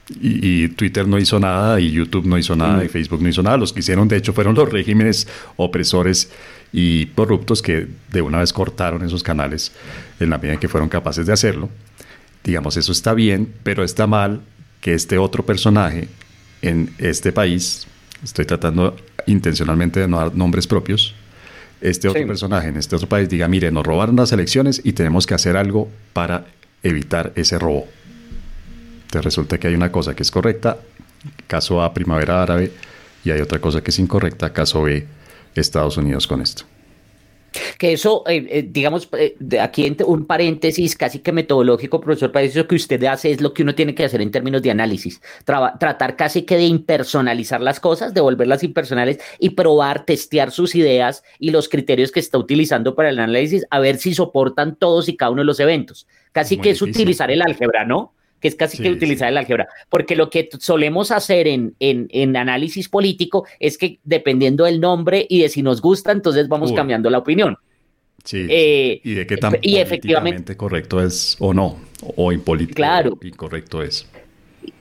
[0.10, 2.88] y, Twitter no hizo nada, y YouTube no hizo nada, y.
[2.88, 3.58] Facebook no hizo nada.
[3.58, 6.32] Los que hicieron, de hecho, fueron los regímenes opresores
[6.72, 9.72] y corruptos que de una vez cortaron esos canales
[10.20, 11.70] en la medida en que fueron capaces de hacerlo.
[12.44, 14.42] Digamos, eso está bien, pero está mal
[14.82, 16.08] que este otro personaje
[16.62, 17.88] en este país,
[18.24, 18.96] estoy tratando
[19.28, 21.16] intencionalmente de no dar nombres propios,
[21.82, 25.26] este otro personaje en este otro país diga, mire, nos robaron las elecciones y tenemos
[25.26, 26.46] que hacer algo para
[26.84, 27.88] evitar ese robo.
[29.10, 30.78] Te resulta que hay una cosa que es correcta,
[31.48, 32.72] caso A, primavera árabe,
[33.24, 35.06] y hay otra cosa que es incorrecta, caso B,
[35.56, 36.64] Estados Unidos con esto.
[37.80, 42.68] que eso, eh, eh, digamos, eh, aquí un paréntesis casi que metodológico, profesor, para eso
[42.68, 46.16] que usted hace es lo que uno tiene que hacer en términos de análisis, tratar
[46.16, 51.50] casi que de impersonalizar las cosas, de volverlas impersonales y probar, testear sus ideas y
[51.50, 55.32] los criterios que está utilizando para el análisis, a ver si soportan todos y cada
[55.32, 56.06] uno de los eventos.
[56.32, 58.14] Casi que es utilizar el álgebra, ¿no?
[58.40, 62.90] Que es casi que utilizar el álgebra, porque lo que solemos hacer en, en, análisis
[62.90, 67.18] político es que dependiendo del nombre y de si nos gusta, entonces vamos cambiando la
[67.18, 67.58] opinión.
[68.24, 71.78] Sí, eh, y de qué tan y efectivamente correcto es o no,
[72.16, 73.18] o impolítico claro.
[73.22, 74.08] incorrecto es.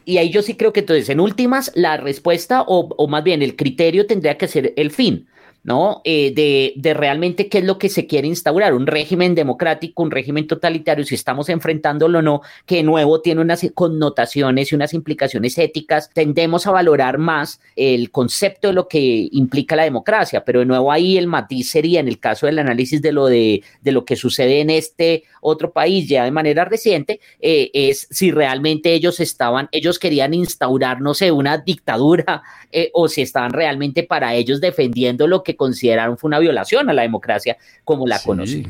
[0.05, 3.42] Y ahí yo sí creo que entonces, en últimas, la respuesta o, o más bien
[3.42, 5.29] el criterio tendría que ser el fin.
[5.68, 6.00] ¿No?
[6.04, 10.11] Eh, de, de, realmente qué es lo que se quiere instaurar, un régimen democrático, un
[10.11, 14.94] régimen totalitario, si estamos enfrentándolo o no, que de nuevo tiene unas connotaciones y unas
[14.94, 20.61] implicaciones éticas, tendemos a valorar más el concepto de lo que implica la democracia, pero
[20.61, 23.92] de nuevo ahí el matiz sería en el caso del análisis de lo, de, de
[23.92, 28.94] lo que sucede en este otro país ya de manera reciente, eh, es si realmente
[28.94, 34.35] ellos estaban, ellos querían instaurar, no sé, una dictadura eh, o si estaban realmente para
[34.35, 38.66] ellos defendiendo lo que consideraron fue una violación a la democracia como la conocen.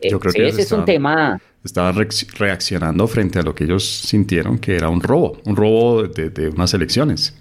[0.00, 1.40] Yo creo que ese es un tema.
[1.64, 1.96] Estaban
[2.38, 6.72] reaccionando frente a lo que ellos sintieron que era un robo, un robo de, unas
[6.74, 7.34] elecciones.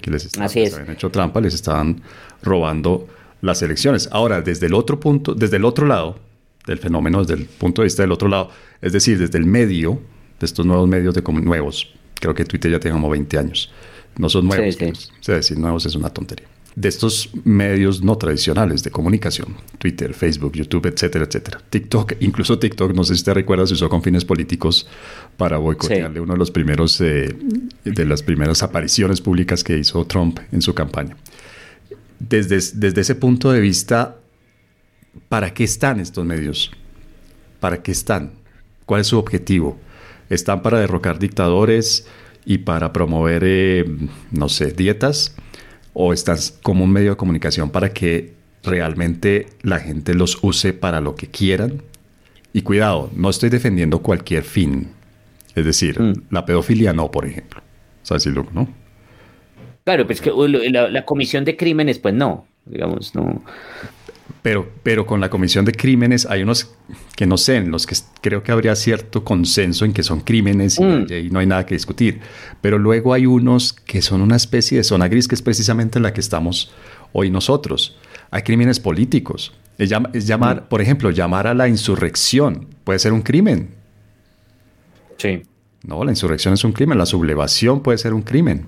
[0.00, 2.00] Que les, estaban, habían hecho trampa, les estaban
[2.42, 3.08] robando
[3.42, 4.08] las elecciones.
[4.12, 6.18] Ahora, desde el otro punto, desde el otro lado
[6.66, 10.00] del fenómeno, desde el punto de vista del otro lado, es decir, desde el medio,
[10.38, 13.70] de estos nuevos medios de nuevos, creo que Twitter ya tiene como 20 años,
[14.16, 16.46] no son nuevos, es decir, nuevos es una tontería
[16.80, 21.60] de estos medios no tradicionales de comunicación, Twitter, Facebook, YouTube, etcétera, etcétera.
[21.68, 24.86] TikTok, incluso TikTok, no sé si te recuerdas, se usó con fines políticos
[25.36, 27.36] para boicotearle uno de los primeros, eh,
[27.84, 31.16] de las primeras apariciones públicas que hizo Trump en su campaña.
[32.18, 34.16] Desde, desde ese punto de vista,
[35.28, 36.70] ¿para qué están estos medios?
[37.60, 38.32] ¿Para qué están?
[38.86, 39.78] ¿Cuál es su objetivo?
[40.30, 42.06] ¿Están para derrocar dictadores
[42.46, 43.84] y para promover, eh,
[44.30, 45.34] no sé, dietas?
[45.92, 51.00] O estás como un medio de comunicación para que realmente la gente los use para
[51.00, 51.82] lo que quieran.
[52.52, 54.88] Y cuidado, no estoy defendiendo cualquier fin.
[55.54, 56.24] Es decir, mm.
[56.30, 57.60] la pedofilia no, por ejemplo.
[58.02, 58.68] ¿Sabes decirlo, no?
[59.84, 60.30] Claro, pues que
[60.70, 63.42] la, comisión de crímenes, pues no, digamos, no.
[64.42, 66.74] Pero, pero con la comisión de crímenes hay unos
[67.16, 70.78] que no sé, en los que creo que habría cierto consenso en que son crímenes
[70.78, 71.32] y, mm.
[71.32, 72.20] no hay nada que discutir.
[72.60, 76.12] Pero luego hay unos que son una especie de zona gris, que es precisamente la
[76.12, 76.72] que estamos
[77.12, 77.98] hoy nosotros.
[78.30, 79.52] Hay crímenes políticos.
[79.78, 79.90] Es,
[80.26, 80.68] llamar, mm.
[80.68, 83.70] por ejemplo, llamar a la insurrección puede ser un crimen.
[85.16, 85.42] Sí.
[85.82, 88.66] No, la insurrección es un crimen, la sublevación puede ser un crimen.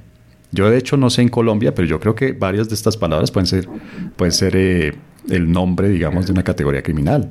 [0.51, 3.31] Yo de hecho no sé en Colombia, pero yo creo que varias de estas palabras
[3.31, 3.69] pueden ser,
[4.17, 4.95] pueden ser eh,
[5.29, 7.31] el nombre, digamos, de una categoría criminal.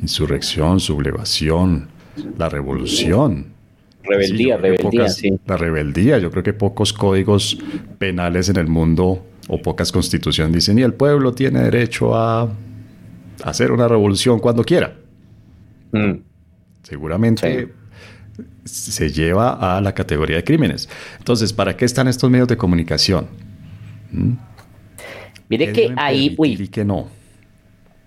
[0.00, 1.88] Insurrección, sublevación,
[2.38, 3.46] la revolución.
[4.02, 5.38] Rebeldía, rebeldía, sí.
[5.46, 7.58] La rebeldía, yo creo que pocos códigos
[7.98, 12.50] penales en el mundo o pocas constituciones dicen, y el pueblo tiene derecho a
[13.42, 14.94] hacer una revolución cuando quiera.
[15.92, 16.14] Mm.
[16.82, 17.72] Seguramente
[18.64, 20.88] se lleva a la categoría de crímenes.
[21.18, 23.26] Entonces, ¿para qué están estos medios de comunicación?
[24.12, 24.32] ¿Mm?
[25.58, 27.08] Mire que ahí, uy, que no.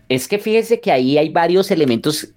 [0.10, 2.30] Es que fíjese que ahí hay varios elementos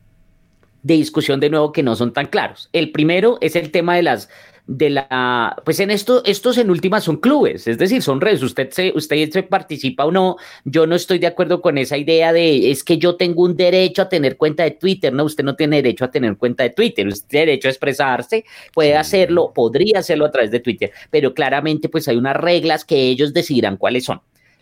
[0.83, 2.69] de discusión de nuevo que no son tan claros.
[2.73, 4.29] El primero es el tema de las
[4.67, 8.71] de la pues en esto estos en últimas son clubes, es decir, son redes, usted
[8.71, 10.37] se usted se participa o no.
[10.65, 14.03] Yo no estoy de acuerdo con esa idea de es que yo tengo un derecho
[14.03, 17.09] a tener cuenta de Twitter, no, usted no tiene derecho a tener cuenta de Twitter,
[17.09, 21.89] usted tiene derecho a expresarse, puede hacerlo, podría hacerlo a través de Twitter, pero claramente
[21.89, 24.21] pues hay unas reglas que ellos decidirán cuáles son.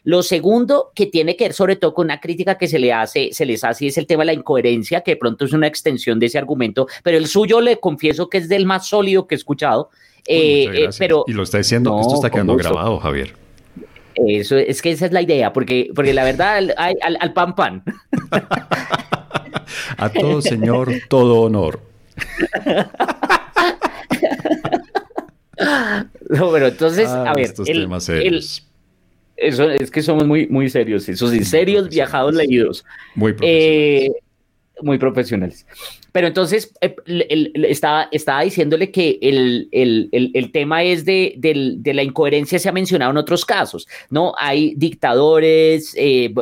[0.08, 3.28] Lo segundo que tiene que ver sobre todo con una crítica que se le hace,
[3.32, 6.18] se les hace es el tema de la incoherencia, que de pronto es una extensión
[6.18, 9.36] de ese argumento, pero el suyo le confieso que es del más sólido que he
[9.36, 9.90] escuchado.
[10.26, 13.34] Eh, eh, pero, y lo está diciendo, esto está quedando grabado, Javier.
[14.14, 16.74] Eso es que esa es la idea, porque, porque la verdad, al,
[17.20, 17.82] al, pan pan.
[19.98, 21.82] A todo señor, todo honor.
[26.30, 28.64] no, pero entonces, a ver, estos temas serios.
[29.38, 32.84] Eso es que somos muy, muy serios, esos serios, viajados, leídos.
[33.14, 34.10] Muy profesionales.
[34.10, 34.22] Eh,
[34.82, 35.66] muy profesionales.
[36.12, 36.96] Pero entonces eh,
[37.54, 43.10] estaba, estaba diciéndole que el, el tema es de, de, la incoherencia, se ha mencionado
[43.12, 44.34] en otros casos, ¿no?
[44.38, 46.32] Hay dictadores, eh,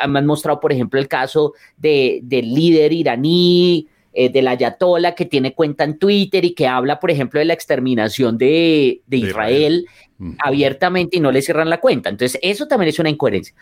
[0.00, 3.88] han mostrado, por ejemplo, el caso de, del líder iraní,
[4.20, 7.52] eh, del ayatola que tiene cuenta en Twitter y que habla, por ejemplo, de la
[7.52, 9.86] exterminación de, Israel,
[10.40, 12.08] abiertamente y no le cierran la cuenta.
[12.08, 13.54] Entonces, eso también es una incoherencia.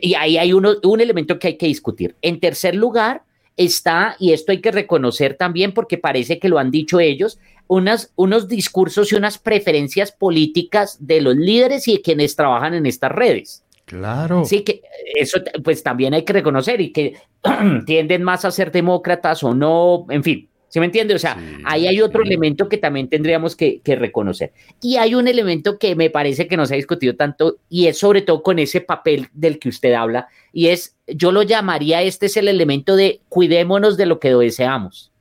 [0.00, 2.14] Y ahí hay uno, un elemento que hay que discutir.
[2.22, 3.24] En tercer lugar,
[3.56, 8.12] está, y esto hay que reconocer también porque parece que lo han dicho ellos, unas,
[8.14, 13.10] unos discursos y unas preferencias políticas de los líderes y de quienes trabajan en estas
[13.10, 13.63] redes.
[13.84, 14.44] Claro.
[14.44, 14.82] Sí, que
[15.14, 17.14] eso pues también hay que reconocer y que
[17.86, 21.14] tienden más a ser demócratas o no, en fin, ¿se me entiende?
[21.14, 24.52] O sea, ahí hay otro elemento que también tendríamos que, que, reconocer.
[24.80, 27.98] Y hay un elemento que me parece que no se ha discutido tanto y es
[27.98, 32.26] sobre todo con ese papel del que usted habla y es, yo lo llamaría, este
[32.26, 35.12] es el elemento de cuidémonos de lo que deseamos.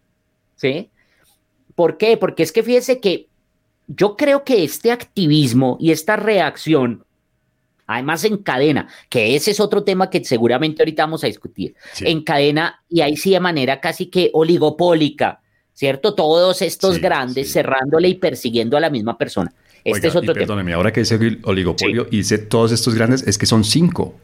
[0.56, 0.89] ¿Sí?
[1.76, 2.17] ¿Por qué?
[2.17, 3.28] Porque es que fíjese que
[3.88, 7.04] yo creo que este activismo y esta reacción,
[7.93, 12.23] además en cadena, que ese es otro tema que seguramente ahorita vamos a discutir, en
[12.23, 15.41] cadena y ahí sí de manera casi que oligopólica,
[15.73, 16.13] ¿cierto?
[16.13, 19.53] Todos estos grandes cerrándole y persiguiendo a la misma persona.
[19.84, 23.45] Este es otro perdóneme, ahora que dice oligopolio y dice todos estos grandes, es que
[23.45, 24.15] son cinco.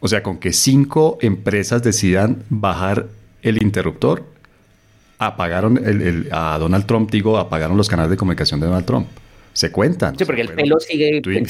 [0.00, 3.08] O sea, con que cinco empresas decidan bajar
[3.42, 4.24] el interruptor,
[5.18, 9.08] apagaron el, a Donald Trump, digo, apagaron los canales de comunicación de Donald Trump.
[9.58, 10.16] Se cuentan.
[10.16, 11.20] Sí, porque el pelo sigue...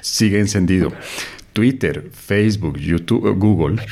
[0.00, 0.92] sigue encendido.
[1.52, 3.82] Twitter, Facebook, YouTube, Google,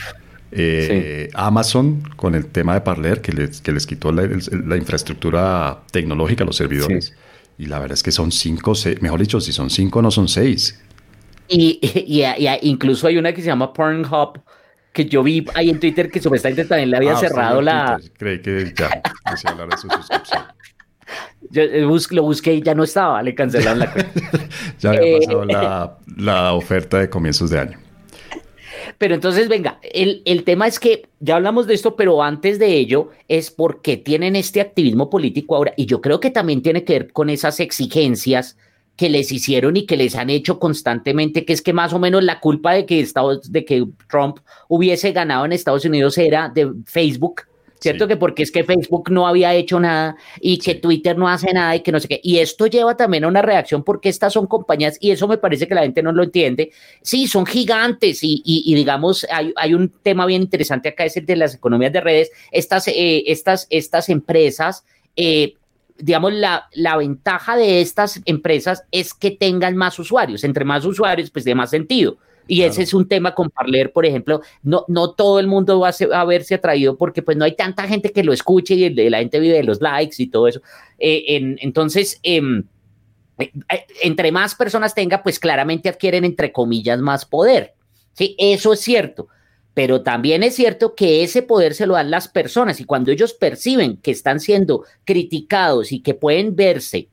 [0.52, 6.44] eh, Amazon con el tema de Parler, que les, que les quitó la, infraestructura tecnológica
[6.44, 7.16] a los servidores.
[7.58, 10.80] Y la verdad es que son cinco, mejor dicho, si son cinco, no son seis.
[11.48, 12.24] Y, y,
[12.62, 14.40] incluso hay una que se llama Pornhub,
[14.92, 18.00] que yo vi ahí en Twitter que supuestamente también le había ah, cerrado la.
[18.16, 19.02] Creí que ya
[19.50, 20.44] hablar de su suscripción.
[21.54, 24.20] Yo eh, lo busqué y ya no estaba, le cancelaron la cuenta.
[24.80, 27.78] ya había eh, pasado la, la, oferta de comienzos de año.
[28.98, 32.74] Pero entonces, venga, el, el, tema es que ya hablamos de esto, pero antes de
[32.74, 36.94] ello es porque tienen este activismo político ahora, y yo creo que también tiene que
[36.94, 38.56] ver con esas exigencias
[38.96, 42.24] que les hicieron y que les han hecho constantemente, que es que más o menos
[42.24, 44.38] la culpa de que, Estados, de que Trump
[44.68, 47.42] hubiese ganado en Estados Unidos era de Facebook,
[47.84, 48.08] ¿cierto?
[48.08, 51.76] Que porque es que Facebook no había hecho nada y que Twitter no hace nada
[51.76, 52.20] y que no sé qué.
[52.22, 55.68] Y esto lleva también a una reacción porque estas son compañías y eso me parece
[55.68, 56.72] que la gente no lo entiende.
[57.02, 61.26] Sí, son gigantes y, y, digamos, hay, hay, un tema bien interesante acá, es el
[61.26, 62.30] de las economías de redes.
[62.50, 64.84] Estas, eh, estas, estas empresas...
[65.14, 65.54] Eh,
[65.96, 70.42] digamos, la, la, ventaja de estas empresas es que tengan más usuarios.
[70.42, 72.16] Entre más usuarios, pues de más sentido.
[72.46, 74.42] Y ese es un tema con Parler, por ejemplo.
[74.62, 78.12] No, no todo el mundo va a, verse atraído porque pues no hay tanta gente
[78.12, 80.60] que lo escuche y la gente vive de los likes y todo eso.
[80.98, 82.64] Eh, entonces, em,
[83.38, 87.74] eh, eh, entre más personas tenga, pues claramente adquieren, entre comillas, más poder.
[88.12, 89.28] Sí, eso es cierto.
[89.72, 93.32] Pero también es cierto que ese poder se lo dan las personas y cuando ellos
[93.32, 97.08] perciben que están siendo criticados y que pueden verse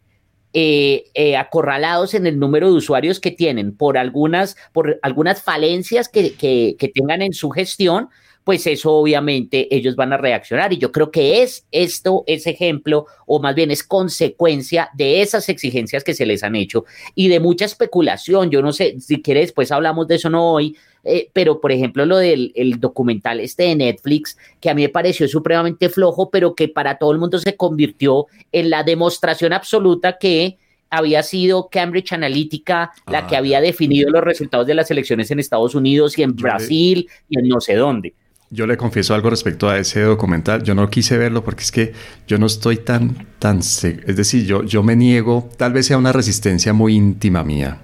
[0.54, 6.10] eh, eh, acorralados en el número de usuarios que tienen por algunas, por algunas falencias
[6.10, 8.10] que, que, tengan en su gestión,
[8.44, 10.74] pues eso obviamente ellos van a reaccionar.
[10.74, 15.48] Y yo creo que es esto, ese ejemplo, o más bien es consecuencia de esas
[15.48, 16.84] exigencias que se les han hecho
[17.16, 18.52] y de mucha especulación.
[18.52, 22.06] Yo no sé, si quieres, pues hablamos de eso no hoy, eh, pero por ejemplo
[22.06, 26.56] lo del el documental este de Netflix, que a mí me pareció supremamente flojo, pero
[26.56, 30.58] que para todo el mundo se convirtió en la demostración absoluta que
[30.90, 35.40] había sido Cambridge Analytica la que ah, había definido los resultados de las elecciones en
[35.40, 38.14] Estados Unidos y en Brasil y en no sé dónde.
[38.54, 40.62] Yo le confieso algo respecto a ese documental.
[40.62, 41.94] Yo no quise verlo porque es que
[42.28, 46.12] yo no estoy tan, tan, es decir, yo, yo me niego, tal vez sea una
[46.12, 47.80] resistencia muy íntima mía.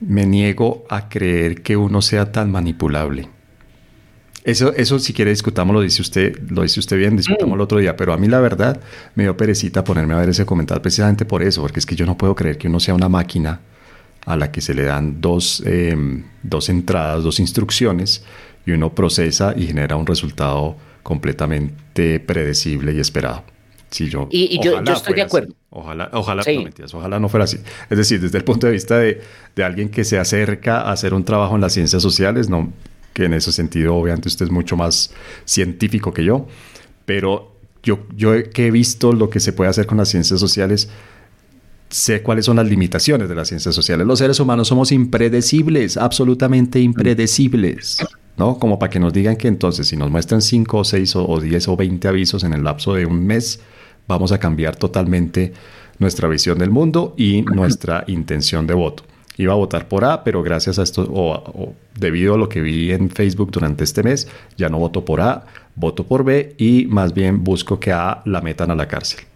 [0.00, 3.28] Me niego a creer que uno sea tan manipulable.
[4.44, 7.78] Eso, eso si quiere discutamos, lo dice usted, lo dice usted bien, discutamos el otro
[7.78, 8.80] día, pero a mí la verdad
[9.14, 12.06] me dio perecita ponerme a ver ese documental precisamente por eso, porque es que yo
[12.06, 13.60] no puedo creer que uno sea una máquina
[14.24, 18.24] a la que se le dan dos, em, dos entradas, dos instrucciones
[18.64, 23.44] y uno procesa y genera un resultado completamente predecible y esperado.
[23.90, 25.54] Sí, yo, y, yo, estoy de acuerdo.
[25.70, 27.58] Ojalá, ojalá, no ojalá no fuera así.
[27.88, 29.22] Es decir, desde el punto de vista de,
[29.56, 32.70] de, alguien que se acerca a hacer un trabajo en las ciencias sociales, no,
[33.14, 35.12] que en ese sentido obviamente usted es mucho más
[35.44, 36.46] científico que yo,
[37.06, 40.90] pero yo, yo que he visto lo que se puede hacer con las ciencias sociales,
[41.88, 44.06] sé cuáles son las limitaciones de las ciencias sociales.
[44.06, 47.98] Los seres humanos somos impredecibles, absolutamente impredecibles.
[48.36, 48.58] ¿no?
[48.58, 51.68] Como para que nos digan que entonces si nos muestran 5 o 6 o 10
[51.68, 53.60] o 20 avisos en el lapso de un mes,
[54.08, 55.52] vamos a cambiar totalmente
[55.98, 59.04] nuestra visión del mundo y nuestra intención de voto.
[59.36, 62.90] iba a votar por A, pero gracias a esto, o, debido a lo que vi
[62.90, 65.46] en Facebook durante este mes, ya no voto por A,
[65.76, 69.27] voto por B y más bien busco que A la metan a la cárcel.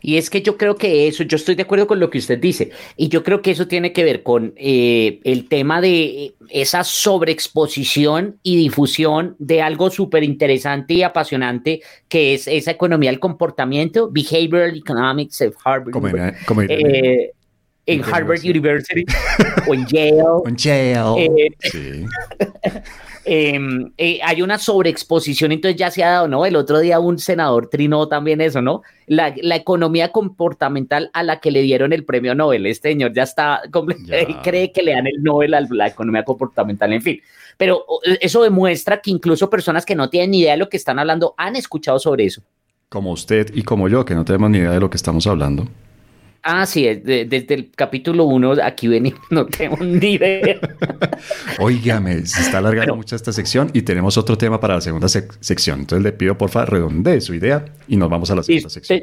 [0.00, 2.38] Y es que yo creo que eso, yo estoy de acuerdo con lo que usted
[2.38, 6.84] dice, y yo creo que eso tiene que ver con eh, el tema de esa
[6.84, 14.10] sobreexposición y difusión de algo súper interesante y apasionante que es esa economía del comportamiento,
[14.10, 15.94] Behavioral Economics of Harvard.
[16.68, 17.30] Eh,
[17.86, 19.04] en Harvard University
[19.66, 20.22] o en Yale.
[20.46, 21.24] En Yale.
[21.24, 22.04] Eh, sí.
[23.32, 26.44] Em, eh, hay una sobreexposición, entonces ya se ha dado, ¿no?
[26.46, 28.82] El otro día un senador trinó también eso, ¿no?
[29.06, 32.66] La, economía comportamental a la que le dieron el premio Nobel.
[32.66, 33.62] Este señor ya está,
[34.04, 34.42] ya.
[34.42, 37.20] cree que le dan el Nobel a la economía comportamental, en fin.
[37.56, 37.84] Pero
[38.20, 41.36] eso demuestra que incluso personas que no tienen ni idea de lo que están hablando
[41.36, 42.42] han escuchado sobre eso.
[42.88, 45.68] Como usted y como yo, que no tenemos ni idea de lo que estamos hablando.
[46.42, 50.58] Ah, sí, desde el capítulo 1 aquí venimos, no tengo ni idea.
[51.58, 55.80] Óigame, se está alargando mucho esta sección y tenemos otro tema para la segunda sección.
[55.80, 59.02] Entonces le pido por favor redondee su idea y nos vamos a la segunda sección.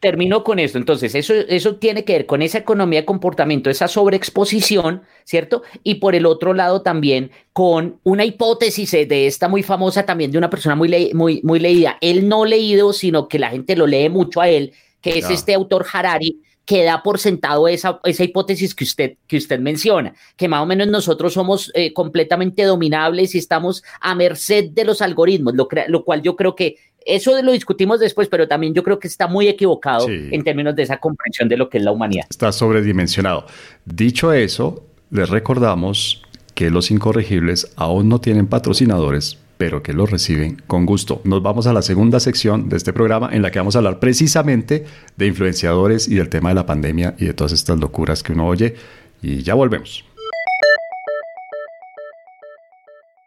[0.00, 0.78] termino con esto.
[0.78, 5.62] Entonces, eso, eso tiene que ver con esa economía de comportamiento, esa sobreexposición, ¿cierto?
[5.82, 10.38] Y por el otro lado también con una hipótesis de esta muy famosa también de
[10.38, 11.98] una persona muy, muy, muy leída.
[12.00, 15.52] Él no leído, sino que la gente lo lee mucho a él, que es este
[15.52, 20.48] autor Harari, que da por sentado esa, esa hipótesis que usted, que usted menciona, que
[20.48, 25.54] más o menos nosotros somos eh, completamente dominables y estamos a merced de los algoritmos,
[25.54, 29.08] lo, lo, cual yo creo que eso lo discutimos después, pero también yo creo que
[29.08, 32.24] está muy equivocado en términos de esa comprensión de lo que es la humanidad.
[32.30, 33.46] Está sobredimensionado.
[33.84, 36.22] Dicho eso, les recordamos
[36.54, 41.22] que los incorregibles aún no tienen patrocinadores, pero que lo reciben con gusto.
[41.24, 43.98] Nos vamos a la segunda sección de este programa en la que vamos a hablar
[43.98, 44.84] precisamente
[45.16, 48.46] de influenciadores y del tema de la pandemia y de todas estas locuras que uno
[48.46, 48.76] oye.
[49.22, 50.04] Y ya volvemos.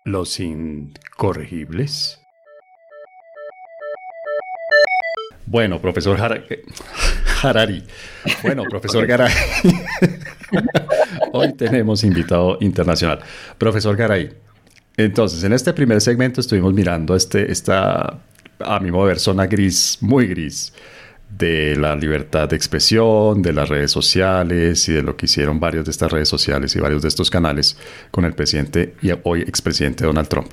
[0.05, 2.21] Los incorregibles.
[5.47, 6.21] Bueno, profesor
[7.41, 7.83] Harari.
[8.43, 9.33] Bueno, profesor Garay.
[11.33, 13.21] Hoy tenemos invitado internacional.
[13.57, 14.29] Profesor Garay,
[14.97, 18.19] entonces, en este primer segmento estuvimos mirando este, esta,
[18.59, 20.73] a mi modo de ver, zona gris, muy gris,
[21.29, 25.85] de la libertad de expresión, de las redes sociales y de lo que hicieron varios
[25.85, 27.77] de estas redes sociales y varios de estos canales
[28.11, 30.49] con el presidente y hoy expresidente Donald Trump.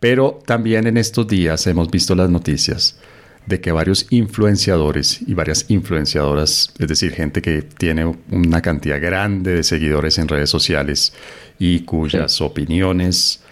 [0.00, 2.98] Pero también en estos días hemos visto las noticias
[3.46, 9.54] de que varios influenciadores y varias influenciadoras, es decir, gente que tiene una cantidad grande
[9.54, 11.12] de seguidores en redes sociales
[11.58, 13.42] y cuyas opiniones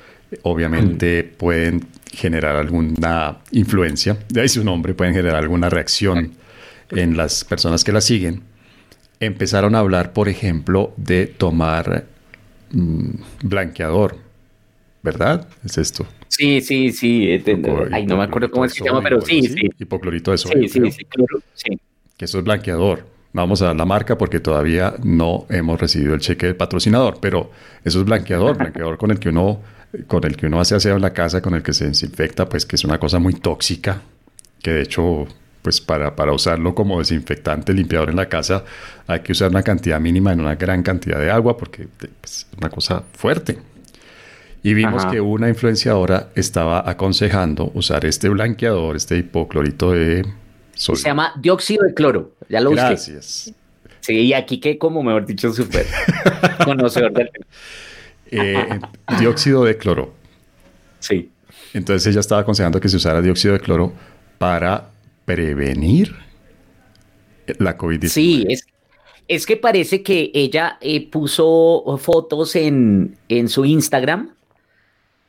[0.43, 6.33] obviamente pueden generar alguna influencia, de ahí su nombre, pueden generar alguna reacción
[6.91, 8.43] en las personas que la siguen.
[9.21, 12.07] Empezaron a hablar, por ejemplo, de tomar
[12.73, 13.11] mm,
[13.43, 14.17] blanqueador,
[15.03, 15.49] ¿verdad?
[15.65, 16.07] Es esto.
[16.29, 17.43] Sí, sí, sí.
[17.93, 19.69] Ay, no me acuerdo cómo se llama, pero sí, sí.
[19.79, 20.69] Hipoclorito de sodio.
[20.69, 21.05] Sí, sí,
[21.55, 21.81] sí,
[22.17, 23.05] Que eso es blanqueador.
[23.33, 27.51] Vamos a dar la marca porque todavía no hemos recibido el cheque del patrocinador, pero
[27.85, 29.61] eso es blanqueador, blanqueador con el que uno
[30.07, 32.67] con el que uno hace aseo en la casa, con el que se desinfecta, pues
[32.67, 34.03] que es una cosa muy tóxica,
[34.63, 35.27] que de hecho,
[35.63, 38.65] pues para, para usarlo como desinfectante, limpiador en la casa,
[39.07, 42.47] hay que usar una cantidad mínima en una gran cantidad de agua, porque pues, es
[42.59, 43.59] una cosa fuerte.
[44.63, 50.27] Y vimos que una influenciadora estaba aconsejando usar este blanqueador, este hipoclorito de
[50.75, 52.33] Se llama dióxido de cloro.
[52.49, 52.81] Ya lo usé.
[52.81, 53.55] Gracias.
[54.01, 55.87] Sí, y aquí que como mejor dicho, súper
[56.65, 57.47] conocedor del tema.
[58.31, 58.81] Eh,
[59.19, 60.13] dióxido de cloro.
[60.99, 61.31] Sí.
[61.73, 63.93] Entonces ella estaba aconsejando que se usara dióxido de cloro
[64.39, 64.91] para
[65.25, 66.15] prevenir
[67.59, 68.09] la COVID-19.
[68.09, 68.67] Sí, es,
[69.29, 74.31] es, que parece que ella eh, puso fotos en, en, su Instagram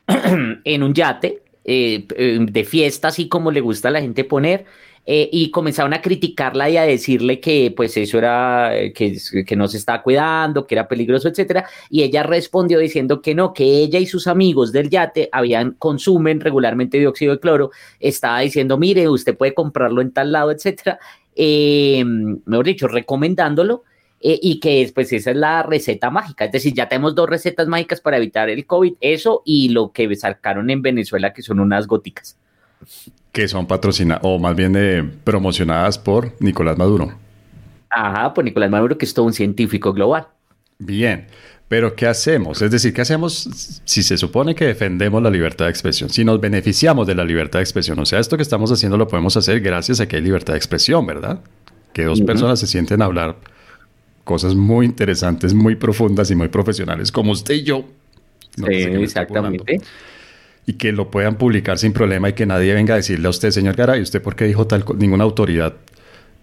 [0.63, 4.65] en un yate eh, de fiesta, así como le gusta a la gente poner,
[5.03, 9.67] eh, y comenzaron a criticarla y a decirle que pues eso era, eh, que, no
[9.67, 13.97] se estaba cuidando, que era peligroso, etcétera, y ella respondió diciendo que no, que ella
[13.97, 19.35] y sus amigos del yate habían, consumen regularmente dióxido de cloro, estaba diciendo, mire, usted
[19.35, 20.99] puede comprarlo en tal lado, etcétera,
[21.35, 23.83] eh, mejor dicho, recomendándolo,
[24.23, 26.45] y que después esa es la receta mágica.
[26.45, 30.15] Es decir, ya tenemos dos recetas mágicas para evitar el COVID, eso y lo que
[30.15, 32.37] sacaron en Venezuela, que son unas góticas
[33.31, 37.13] que son patrocinadas, o más bien eh, promocionadas por Nicolás Maduro.
[37.89, 40.27] Ajá, por Nicolás Maduro, que es todo un científico global.
[40.79, 41.27] Bien,
[41.67, 42.61] pero ¿qué hacemos?
[42.61, 46.09] Es decir, ¿qué hacemos si se supone que defendemos la libertad de expresión?
[46.09, 49.07] Si nos beneficiamos de la libertad de expresión, o sea, esto que estamos haciendo lo
[49.07, 51.39] podemos hacer gracias a que hay libertad de expresión, ¿verdad?
[51.93, 53.37] Que dos personas se sienten a hablar
[54.23, 57.85] cosas muy interesantes, muy profundas y muy profesionales, como usted y yo.
[58.55, 59.81] sí, exactamente.
[60.65, 63.51] Y que lo puedan publicar sin problema y que nadie venga a decirle a usted,
[63.51, 64.99] señor Garay, ¿usted por qué dijo tal cosa?
[64.99, 65.73] Ninguna autoridad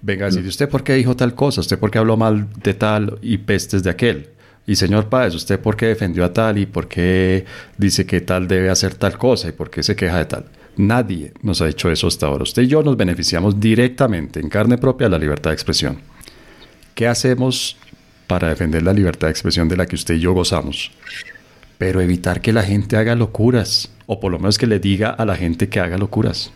[0.02, 0.46] venga a decir.
[0.46, 1.60] ¿usted por qué dijo tal cosa?
[1.60, 4.30] ¿Usted por qué habló mal de tal y pestes de aquel?
[4.66, 7.46] Y señor Páez, ¿usted por qué defendió a tal y por qué
[7.78, 10.44] dice que tal debe hacer tal cosa y por qué se queja de tal?
[10.76, 12.42] Nadie nos ha hecho eso hasta ahora.
[12.42, 15.98] Usted y yo nos beneficiamos directamente en carne propia de la libertad de expresión.
[16.94, 17.78] ¿Qué hacemos
[18.26, 20.92] para defender la libertad de expresión de la que usted y yo gozamos?
[21.78, 25.24] Pero evitar que la gente haga locuras, o por lo menos que le diga a
[25.24, 26.52] la gente que haga locuras.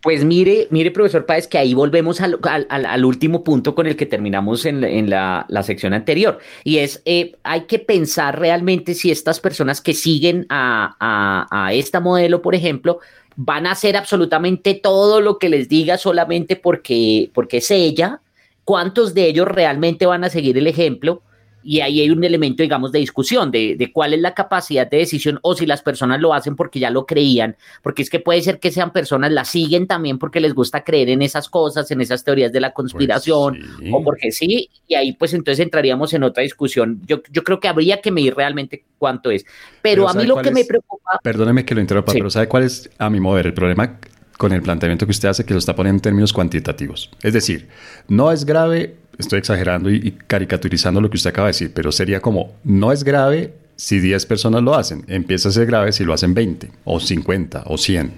[0.00, 4.64] Pues mire, mire, profesor Páez, que ahí volvemos al, último punto con el que terminamos
[4.64, 6.38] en, la, sección anterior.
[6.62, 11.72] Y es, eh, hay que pensar realmente si estas personas que siguen a, a, a
[11.72, 13.00] esta modelo, por ejemplo,
[13.34, 18.20] van a hacer absolutamente todo lo que les diga solamente porque, porque es ella,
[18.64, 21.22] cuántos de ellos realmente van a seguir el ejemplo.
[21.62, 24.98] Y ahí hay un elemento, digamos, de discusión de, de, cuál es la capacidad de
[24.98, 28.40] decisión o si las personas lo hacen porque ya lo creían, porque es que puede
[28.42, 32.00] ser que sean personas, las siguen también porque les gusta creer en esas cosas, en
[32.00, 36.22] esas teorías de la conspiración, pues o porque sí, y ahí pues entonces entraríamos en
[36.22, 37.02] otra discusión.
[37.06, 39.44] Yo, yo creo que habría que medir realmente cuánto es.
[39.82, 41.18] Pero, a mí lo que me preocupa...
[41.22, 43.98] Perdóneme que lo interrumpa, pero ¿sabe cuál es, a mi modo el problema
[44.36, 47.10] con el planteamiento que usted hace que lo está poniendo en términos cuantitativos?
[47.22, 47.68] Es decir,
[48.08, 52.20] no es grave, estoy exagerando y, caricaturizando lo que usted acaba de decir, pero sería
[52.20, 56.12] como, no es grave si 10 personas lo hacen, empieza a ser grave si lo
[56.12, 58.12] hacen 20 o 50 o 100.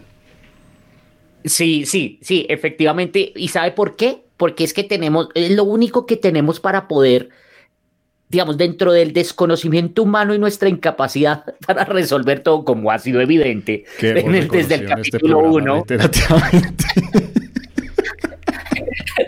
[1.45, 3.33] Sí, sí, sí, efectivamente.
[3.35, 4.25] ¿Y sabe por qué?
[4.37, 7.31] Porque es que tenemos, es lo único que tenemos para poder
[8.31, 13.85] digamos, dentro del desconocimiento humano y nuestra incapacidad para resolver todo, como ha sido evidente
[14.01, 15.85] desde el este capítulo 1.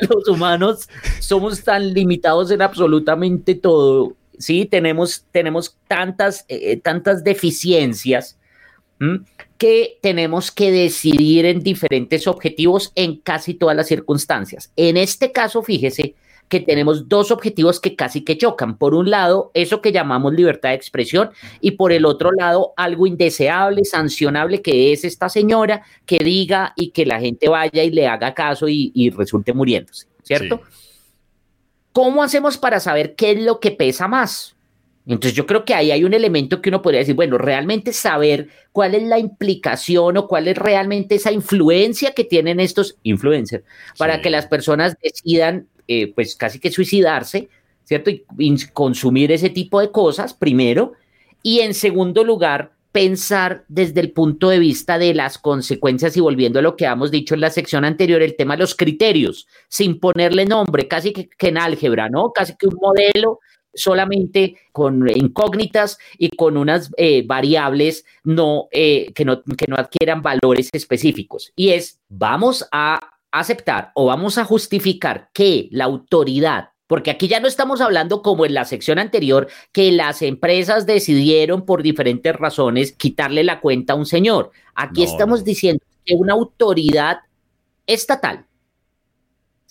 [0.08, 0.88] los humanos
[1.20, 4.66] somos tan limitados en absolutamente todo, ¿sí?
[4.66, 8.38] Tenemos, tenemos tantas, eh, tantas deficiencias
[9.58, 14.70] que tenemos que decidir en diferentes objetivos en casi todas las circunstancias.
[14.76, 16.14] En este caso, fíjese
[16.52, 18.76] que tenemos dos objetivos que casi que chocan.
[18.76, 21.30] Por un lado, eso que llamamos libertad de expresión
[21.62, 26.90] y por el otro lado, algo indeseable, sancionable, que es esta señora que diga y
[26.90, 30.60] que la gente vaya y le haga caso y, resulte muriéndose, ¿cierto?
[31.94, 34.54] ¿Cómo hacemos para saber qué es lo que pesa más?
[35.06, 38.48] Entonces yo creo que ahí hay un elemento que uno podría decir, bueno, realmente saber
[38.72, 43.64] cuál es la implicación o cuál es realmente esa influencia que tienen estos influencers
[43.96, 47.48] para que las personas decidan eh, pues casi que suicidarse,
[47.84, 48.10] ¿cierto?
[48.10, 50.92] Y, consumir ese tipo de cosas, primero.
[51.42, 56.58] Y en segundo lugar, pensar desde el punto de vista de las consecuencias y volviendo
[56.58, 59.98] a lo que hemos dicho en la sección anterior, el tema de los criterios, sin
[59.98, 62.32] ponerle nombre, casi que, en álgebra, ¿no?
[62.32, 63.40] Casi que un modelo
[63.74, 68.68] solamente con incógnitas y con unas eh, variables eh, no,
[69.56, 71.52] que no adquieran valores específicos.
[71.56, 77.40] Y es, vamos a aceptar o vamos a justificar que la autoridad porque aquí ya
[77.40, 82.92] no estamos hablando como en la sección anterior, que las empresas decidieron por diferentes razones
[82.92, 84.50] quitarle la cuenta a un señor.
[84.74, 87.20] Aquí estamos diciendo que una autoridad
[87.86, 88.44] estatal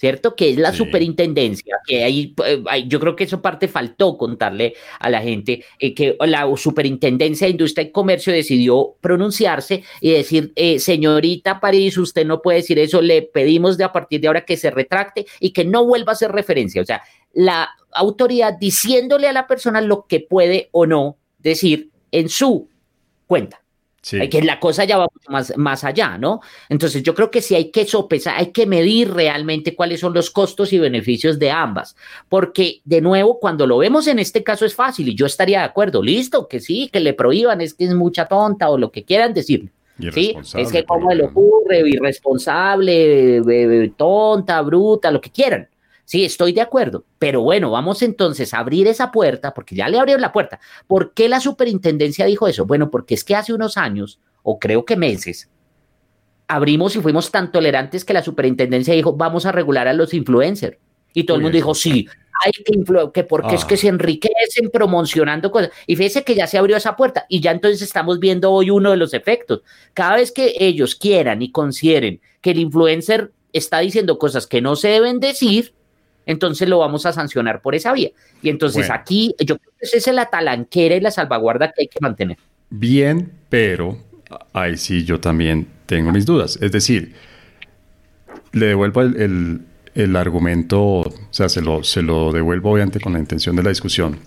[0.02, 0.36] ¿cierto?
[0.36, 5.12] Que es la superintendencia, que ahí, eh, yo creo que eso parte faltó contarle a
[5.12, 10.80] la gente, eh, que la superintendencia de Industria y Comercio decidió pronunciarse y decir, eh,
[10.80, 14.58] señorita París, usted no puede decir eso, le pedimos de a partir de ahora que
[14.58, 16.82] se retracte y que no vuelva a hacer referencia.
[16.82, 22.28] O sea, la autoridad diciéndole a la persona lo que puede o no decir en
[22.28, 22.70] su
[23.28, 23.62] cuenta.
[24.14, 26.42] Hay que la cosa ya va más, más allá, ¿no?
[26.70, 30.32] Entonces yo creo que sí hay que sopesar, hay que medir realmente cuáles son los
[30.32, 31.96] costos y beneficios de ambas,
[32.28, 35.66] porque de nuevo, cuando lo vemos en este caso es fácil y yo estaría de
[35.66, 39.04] acuerdo, listo, que sí, que le prohíban, es que es mucha tonta o lo que
[39.04, 39.70] quieran decir.
[40.12, 43.40] Sí, es que como le ocurre, irresponsable,
[43.96, 45.68] tonta, bruta, lo que quieran.
[46.12, 49.98] Sí, estoy de acuerdo, pero bueno, vamos entonces a abrir esa puerta, porque ya le
[49.98, 50.60] abrieron la puerta.
[50.86, 52.66] ¿Por qué la superintendencia dijo eso?
[52.66, 55.50] Bueno, porque es que hace unos años, o creo que meses,
[56.50, 60.78] abrimos y fuimos tan tolerantes que la superintendencia dijo, vamos a regular a los influencers.
[61.14, 62.10] Y todo el mundo dijo, sí,
[62.44, 63.78] hay que que porque es que ah.
[63.78, 65.72] se enriquecen promocionando cosas.
[65.88, 68.92] Y fíjese que ya se abrió esa puerta y ya entonces estamos viendo hoy uno
[68.92, 69.62] de los efectos.
[69.94, 74.76] Cada vez que ellos quieran y consideren que el influencer está diciendo cosas que no
[74.76, 75.74] se deben decir,
[76.26, 78.10] entonces lo vamos a sancionar por esa vía.
[78.42, 81.88] Y entonces aquí yo creo que esa es la talanquera y la salvaguarda que hay
[81.88, 82.38] que mantener.
[82.70, 83.98] Bien, pero
[84.54, 86.58] ahí sí yo también tengo mis dudas.
[86.62, 87.14] Es decir,
[88.54, 89.62] le devuelvo el,
[89.96, 93.70] el argumento, o sea, se lo, se lo devuelvo obviamente con la intención de la
[93.70, 94.18] discusión.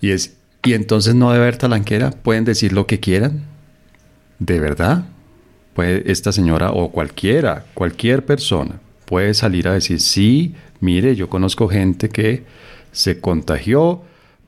[0.00, 2.10] Y es, ¿y entonces no debe haber talanquera?
[2.10, 3.44] ¿Pueden decir lo que quieran?
[4.38, 5.04] ¿De verdad?
[5.74, 11.68] Puede esta señora o cualquiera, cualquier persona puede salir a decir, sí, mire, yo conozco
[11.68, 12.44] gente que
[12.92, 14.02] se contagió,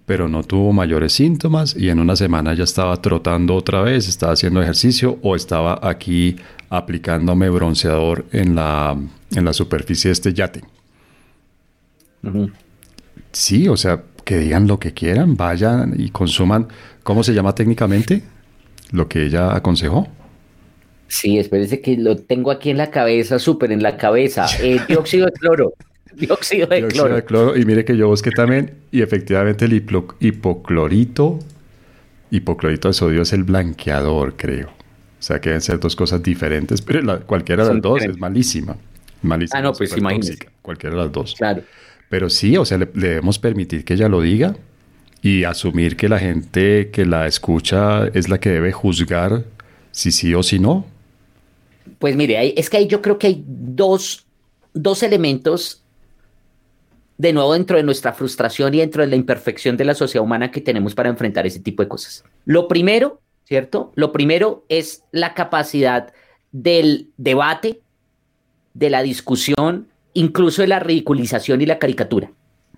[0.07, 4.33] pero no tuvo mayores síntomas y en una semana ya estaba trotando otra vez, estaba
[4.33, 6.37] haciendo ejercicio o estaba aquí
[6.69, 8.97] aplicándome bronceador en la,
[9.35, 10.63] en la superficie de este yate.
[13.33, 16.69] Sí, o sea, que digan lo que quieran, vayan y consuman,
[17.03, 18.23] ¿cómo se llama técnicamente?
[18.93, 20.09] Lo que ella aconsejó.
[21.09, 24.47] Sí, espérese que lo tengo aquí en la cabeza, súper en la cabeza.
[24.63, 25.75] Eh, dióxido de cloro.
[26.15, 26.89] Dióxido de
[27.25, 27.57] cloro.
[27.57, 29.75] Y mire que yo busqué también, y efectivamente el
[30.21, 31.39] hipoclorito,
[32.31, 34.69] hipoclorito de sodio es el blanqueador, creo.
[34.69, 38.77] O sea, que deben ser dos cosas diferentes, pero cualquiera de las dos es malísima.
[39.23, 39.59] Malísima.
[39.59, 40.39] Ah, no, pues imagínese.
[40.63, 41.35] Cualquiera de las dos.
[41.37, 41.63] Claro.
[42.09, 44.57] Pero sí, o sea, le, debemos permitir que ella lo diga
[45.23, 49.45] y asumir que la gente que la escucha es la que debe juzgar
[49.91, 50.87] si sí o si no.
[51.99, 54.25] Pues mire, es que ahí yo creo que hay dos,
[54.73, 55.80] dos elementos
[57.21, 60.51] de nuevo dentro de nuestra frustración y dentro de la imperfección de la sociedad humana
[60.51, 62.25] que tenemos para enfrentar ese tipo de cosas.
[62.47, 63.93] Lo primero, ¿cierto?
[63.95, 66.15] Lo primero es la capacidad
[66.51, 67.83] del debate,
[68.73, 72.33] de la discusión, incluso de la ridiculización y la caricatura.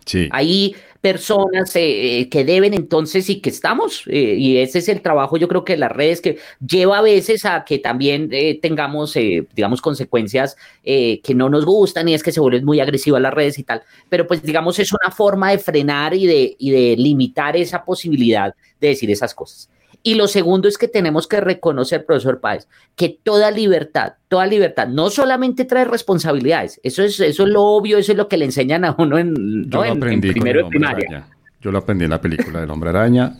[0.06, 0.28] Sí.
[0.32, 5.02] Hay personas eh, eh, que deben entonces y que estamos, eh, y ese es el
[5.02, 8.30] trabajo yo creo que las redes que lleva a veces a que también
[8.62, 9.14] tengamos,
[9.54, 13.58] digamos, consecuencias que no nos gustan y es que se vuelven muy agresivas las redes
[13.58, 17.56] y tal, pero pues digamos es una forma de frenar y de, y de limitar
[17.56, 19.68] esa posibilidad de decir esas cosas.
[20.02, 24.88] Y lo segundo es que tenemos que reconocer, profesor Páez, que toda libertad, toda libertad,
[24.88, 28.46] no solamente trae responsabilidades, eso es, eso es lo obvio, eso es lo que le
[28.46, 29.32] enseñan a uno en,
[29.68, 29.82] ¿no?
[30.00, 31.26] primero de primaria.
[31.60, 33.34] Yo lo aprendí en la película del Hombre Araña,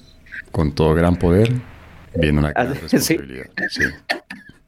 [0.52, 1.52] con todo gran poder
[2.14, 3.46] viene una gran responsabilidad.
[3.68, 3.82] Sí.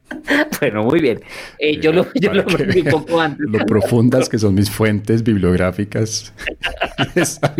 [0.59, 1.21] Bueno, muy bien.
[1.59, 3.47] Eh, yo lo, yo lo aprendí un poco antes.
[3.49, 6.33] Lo profundas que son mis fuentes bibliográficas.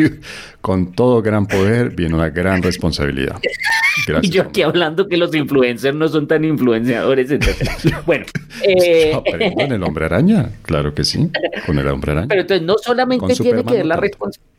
[0.62, 3.40] Con todo gran poder viene una gran responsabilidad.
[4.22, 7.30] y yo aquí hablando que los influencers no son tan influenciadores.
[8.06, 8.26] bueno.
[8.64, 9.12] Eh...
[9.54, 11.30] con el hombre araña, claro que sí.
[11.66, 12.28] Con el hombre araña.
[12.28, 14.56] Pero entonces no solamente tiene que ver la responsabilidad.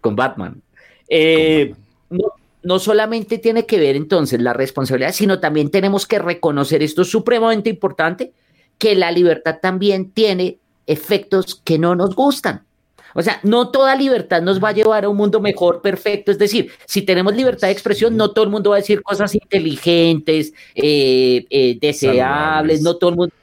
[0.00, 0.60] con Batman.
[1.08, 1.74] Eh,
[2.10, 2.32] no,
[2.68, 7.10] no solamente tiene que ver entonces la responsabilidad, sino también tenemos que reconocer, esto es
[7.10, 8.34] supremamente importante,
[8.76, 12.64] que la libertad también tiene efectos que no nos gustan.
[13.14, 16.30] O sea, no toda libertad nos va a llevar a un mundo mejor, perfecto.
[16.30, 19.34] Es decir, si tenemos libertad de expresión, no todo el mundo va a decir cosas
[19.34, 23.34] inteligentes, eh, eh, deseables, no todo el mundo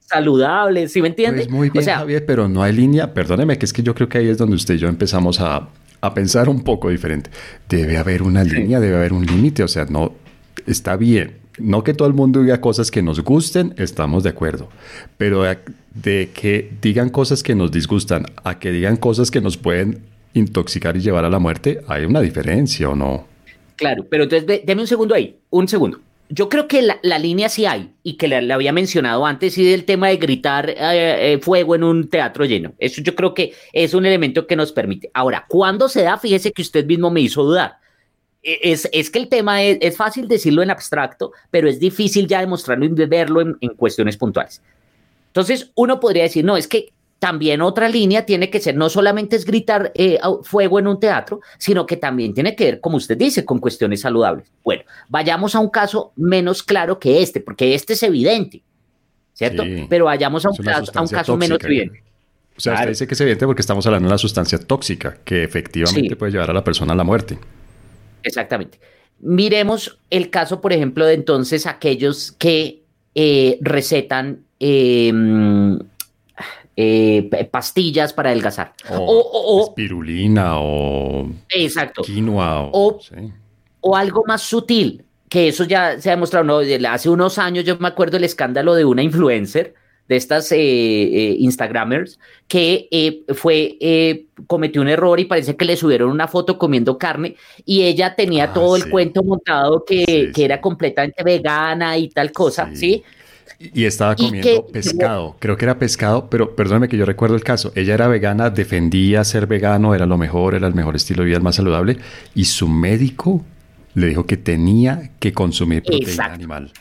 [0.00, 1.46] saludables, ¿sí me entiendes?
[1.46, 3.12] Pues muy bien, Javier, pero no hay línea.
[3.12, 5.68] Perdóneme, que es que yo creo que ahí es donde usted y yo empezamos a,
[6.00, 7.30] a pensar un poco diferente.
[7.68, 10.12] Debe haber una línea, debe haber un límite, o sea, no
[10.66, 11.38] está bien.
[11.58, 14.70] No que todo el mundo diga cosas que nos gusten, estamos de acuerdo,
[15.18, 15.42] pero
[15.94, 20.00] de, que digan cosas que nos disgustan a que digan cosas que nos pueden
[20.32, 23.26] intoxicar y llevar a la muerte, hay una diferencia o no.
[23.76, 27.66] Claro, pero entonces deme un segundo ahí, un segundo yo creo que la, línea sí
[27.66, 31.74] hay, y que la, había mencionado antes, y del tema de gritar eh, eh, fuego
[31.74, 32.72] en un teatro lleno.
[32.78, 35.10] Eso yo creo que es un elemento que nos permite.
[35.12, 36.18] Ahora, ¿cuándo se da?
[36.18, 37.78] Fíjese que usted mismo me hizo dudar.
[38.44, 42.40] E, es, es que el tema es, fácil decirlo en abstracto, pero es difícil ya
[42.40, 44.62] demostrarlo y verlo en, en cuestiones puntuales.
[45.26, 49.36] Entonces, uno podría decir, no, es que también otra línea tiene que ser, no solamente
[49.36, 53.16] es gritar eh, fuego en un teatro, sino que también tiene que ver, como usted
[53.16, 54.50] dice, con cuestiones saludables.
[54.64, 58.62] Bueno, vayamos a un caso menos claro que este, porque este es evidente,
[59.34, 59.62] ¿cierto?
[59.90, 62.02] Pero vayamos a un, caso, menos evidente.
[62.56, 65.44] O sea, usted dice que es evidente porque estamos hablando de una sustancia tóxica que
[65.44, 67.38] efectivamente puede llevar a la persona a la muerte.
[68.22, 68.80] Exactamente.
[69.18, 72.82] Miremos el caso, por ejemplo, de entonces aquellos que
[73.14, 75.12] eh, recetan eh,
[76.82, 78.72] eh, pastillas para adelgazar.
[78.90, 82.02] O, espirulina o exacto.
[82.02, 82.70] quinoa.
[82.72, 82.98] O,
[83.80, 86.44] o, algo más sutil, que eso ya se ha demostrado.
[86.44, 86.88] ¿no?
[86.88, 89.74] Hace unos años yo me acuerdo el escándalo de una influencer
[90.08, 92.18] de estas eh, eh, Instagramers
[92.48, 97.82] que fue, cometió un error y parece que le subieron una foto comiendo carne y
[97.82, 102.70] ella tenía ah, todo el cuento montado que, que, era completamente vegana y tal cosa,
[102.74, 103.04] ¿sí?
[103.62, 107.72] Y estaba comiendo pescado, creo que era pescado, pero perdóname que yo recuerdo el caso.
[107.74, 111.36] Ella era vegana, defendía ser vegano, era lo mejor, era el mejor estilo de vida,
[111.36, 111.98] el más saludable,
[112.34, 113.44] y su médico
[113.92, 116.72] le dijo que tenía que consumir proteína animal.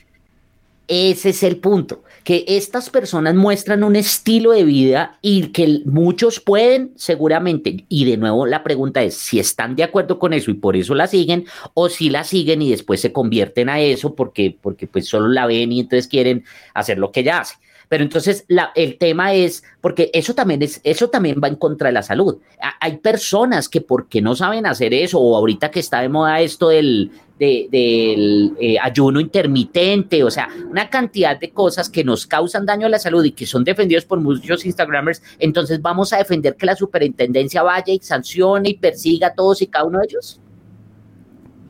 [0.88, 6.40] ese es el punto, que estas personas muestran un estilo de vida y que muchos
[6.40, 10.56] pueden seguramente, y de nuevo la pregunta es si están de acuerdo con eso y
[10.56, 14.58] por eso la siguen, o si la siguen y después se convierten a eso porque,
[14.62, 16.44] porque pues solo la ven y entonces quieren
[16.74, 17.56] hacer lo que ella hace.
[17.90, 21.90] Pero entonces la, el tema es, porque eso también, es, eso también va en contra
[21.90, 22.38] de la salud.
[22.80, 26.70] Hay personas que porque no saben hacer eso, o ahorita que está de moda esto
[26.70, 32.86] del, del eh, ayuno intermitente, o sea, una cantidad de cosas que nos causan daño
[32.86, 36.68] a la salud y que son defendidos por muchos Instagramers, entonces vamos a defender que
[36.68, 40.40] la superintendencia vaya y sancione y persiga a todos y cada uno de ellos.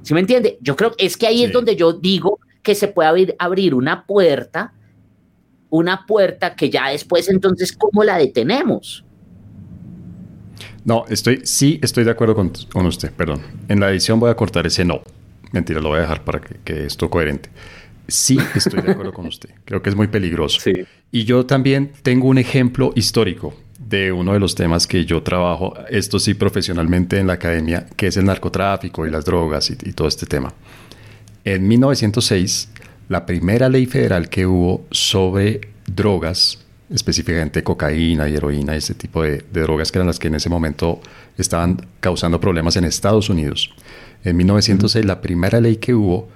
[0.02, 0.58] ¿Sí me entiende?
[0.62, 3.74] Yo creo que es que ahí es donde yo digo que se puede abrir, abrir
[3.74, 4.74] una puerta
[5.70, 9.04] una puerta que ya después entonces, ¿cómo la detenemos?
[10.86, 13.42] No, estoy, sí estoy de acuerdo con, usted, perdón.
[13.68, 15.02] En la edición voy a cortar ese no.
[15.52, 17.50] Mentira, lo voy a dejar para que, que esto coherente.
[18.08, 19.50] Sí estoy de acuerdo con usted.
[19.66, 20.60] Creo que es muy peligroso.
[20.60, 20.74] Sí.
[21.12, 25.74] Y yo también tengo un ejemplo histórico de uno de los temas que yo trabajo,
[25.90, 29.94] esto sí profesionalmente en la academia, que es el narcotráfico y las drogas y, y
[29.94, 30.54] todo este tema.
[31.44, 32.70] En 1906
[33.10, 36.60] la primera ley federal que hubo sobre drogas,
[36.92, 41.02] específicamente cocaína y heroína, ese tipo de, drogas que eran las que en ese momento
[41.38, 43.74] estaban causando problemas en Estados Unidos.
[44.24, 46.30] En 1906 la primera ley que hubo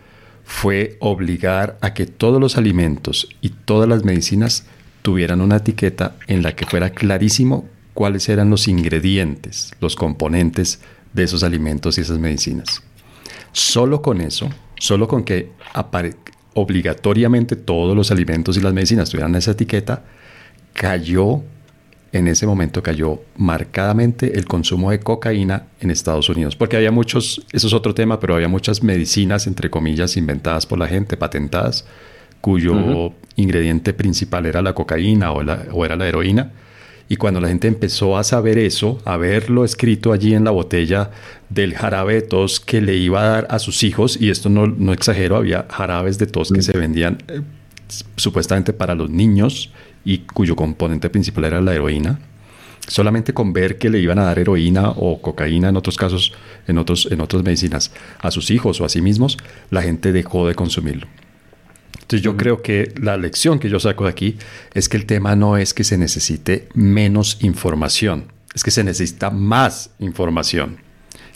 [0.44, 4.66] fue obligar a que todos los alimentos y todas las medicinas
[5.04, 10.80] tuvieran una etiqueta en la que fuera clarísimo cuáles eran los ingredientes, los componentes
[11.14, 12.82] de esos alimentos y esas medicinas.
[13.52, 14.50] Solo con eso,
[14.80, 15.52] solo con que
[16.54, 20.04] obligatoriamente todos los alimentos y las medicinas tuvieran esa etiqueta,
[20.74, 21.42] cayó,
[22.12, 27.46] en ese momento cayó marcadamente el consumo de cocaína en Estados Unidos, porque había muchos,
[27.52, 31.86] eso es otro tema, pero había muchas medicinas, entre comillas, inventadas por la gente, patentadas,
[32.42, 35.42] cuyo ingrediente principal era la cocaína o,
[35.72, 36.52] o era la heroína
[37.10, 41.12] y cuando la gente empezó a saber eso, a verlo escrito allí en la botella
[41.50, 44.68] del jarabe de tos que le iba a dar a sus hijos, y esto no,
[44.68, 47.42] no exagero, había jarabes de tos que se vendían eh,
[48.16, 49.72] supuestamente para los niños
[50.06, 52.20] y cuyo componente principal era la heroína.
[52.88, 56.34] Solamente con ver que le iban a dar heroína o cocaína en otros casos,
[56.68, 59.38] en, otros, en otras medicinas, a sus hijos o a sí mismos,
[59.70, 61.08] la gente dejó de consumirlo.
[62.04, 64.38] Entonces yo creo que la lección que yo saco de aquí
[64.74, 69.30] es que el tema no es que se necesite menos información, es que se necesita
[69.30, 70.78] más información.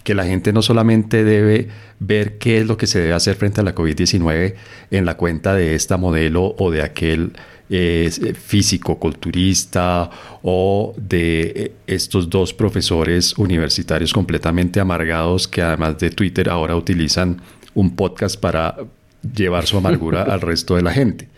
[0.03, 1.67] Que la gente no solamente debe
[1.99, 4.55] ver qué es lo que se debe hacer frente a la COVID-19
[4.91, 7.33] en la cuenta de esta modelo o de aquel
[7.69, 8.09] eh,
[8.39, 10.09] físico culturista
[10.41, 17.41] o de eh, estos dos profesores universitarios completamente amargados que además de Twitter ahora utilizan
[17.73, 18.77] un podcast para
[19.21, 21.29] llevar su amargura al resto de la gente,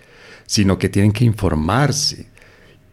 [0.45, 2.27] sino que tienen que informarse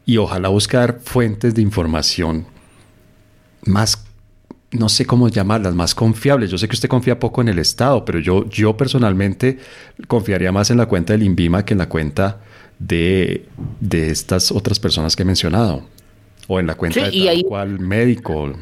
[0.05, 2.47] y ojalá buscar fuentes de información
[3.63, 4.05] más,
[4.71, 6.51] no sé cómo llamarlas, más confiables.
[6.51, 9.59] Yo sé que usted confía poco en el Estado, pero yo, yo personalmente
[10.07, 12.41] confiaría más en la cuenta del INVIMA que en la cuenta
[12.79, 13.49] de,
[13.81, 15.85] de estas otras personas que he mencionado.
[16.47, 18.53] O en la cuenta de tal cual médico.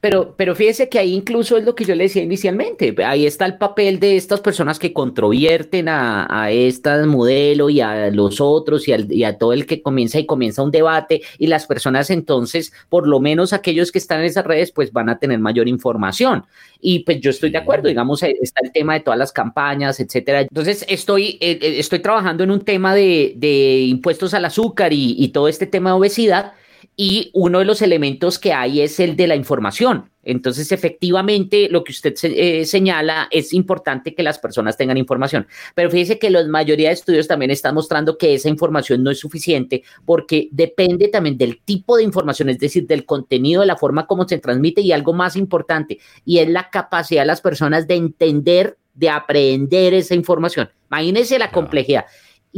[0.00, 2.94] Pero, pero fíjese que ahí incluso es lo que yo le decía inicialmente.
[3.04, 8.10] Ahí está el papel de estas personas que controvierten a, a este modelo y a
[8.10, 11.22] los otros y, y, a todo el que comienza y comienza un debate.
[11.38, 15.08] Y las personas entonces, por lo menos aquellos que están en esas redes, pues van
[15.08, 16.44] a tener mayor información.
[16.80, 20.42] Y pues yo estoy de acuerdo, digamos, está el tema de todas las campañas, etcétera.
[20.42, 25.16] Entonces estoy, eh, eh, estoy trabajando en un tema de, de impuestos al azúcar y,
[25.18, 26.52] y todo este tema de obesidad
[26.96, 30.10] y uno de los elementos que hay es el de la información.
[30.22, 35.88] Entonces, efectivamente, lo que usted eh, señala es importante que las personas tengan información, pero
[35.90, 39.84] fíjese que la mayoría de estudios también están mostrando que esa información no es suficiente
[40.04, 44.26] porque depende también del tipo de información, es decir, del contenido, de la forma como
[44.26, 48.78] se transmite y algo más importante, y es la capacidad de las personas de entender,
[48.94, 50.70] de aprender esa información.
[50.90, 52.06] Imagínese la complejidad.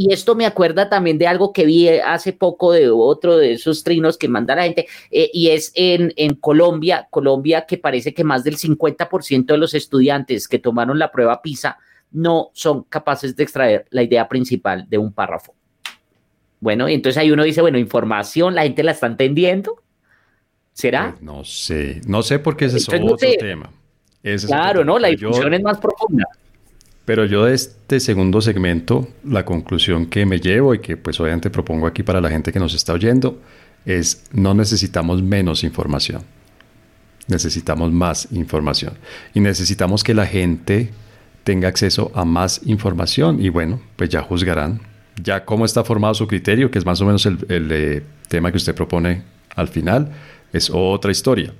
[0.01, 3.82] Y esto me acuerda también de algo que vi hace poco de otro de esos
[3.82, 8.22] trinos que manda la gente, eh, y es en, en Colombia, Colombia que parece que
[8.22, 11.78] más del 50% de los estudiantes que tomaron la prueba PISA
[12.12, 15.57] no son capaces de extraer la idea principal de un párrafo.
[16.61, 19.82] Bueno, y entonces ahí uno dice, bueno, información, la gente la está entendiendo.
[20.74, 21.11] ¿Será?
[21.11, 23.72] Pues no sé, no sé por qué ese es otro tema.
[24.46, 24.96] claro, ¿no?
[25.01, 26.24] La información es más profunda.
[27.09, 31.48] Pero yo de este segundo segmento, la conclusión que me llevo y que pues obviamente
[31.48, 33.40] propongo aquí para la gente que nos está oyendo
[33.86, 36.20] es no necesitamos menos información.
[37.26, 38.92] Necesitamos más información.
[39.32, 40.90] Y necesitamos que la gente
[41.44, 44.82] tenga acceso a más información y bueno, pues ya juzgarán
[45.16, 48.59] ya cómo está formado su criterio, que es más o menos el, eh, tema que
[48.59, 49.22] usted propone
[49.56, 50.12] al final,
[50.52, 51.54] es otra historia.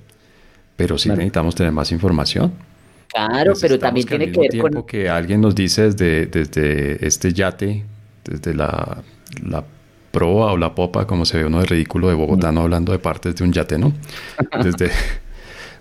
[0.75, 2.68] Pero sí necesitamos tener más información.
[3.09, 4.83] Claro, pero también tiene que ver tiempo con...
[4.83, 7.83] que alguien nos dice desde, desde este yate,
[8.23, 9.01] desde la,
[9.43, 9.63] la
[10.11, 12.99] proa o la popa, como se ve uno de ridículo de Bogotá, no hablando de
[12.99, 13.93] partes de un yate, ¿no?
[14.63, 14.91] Desde,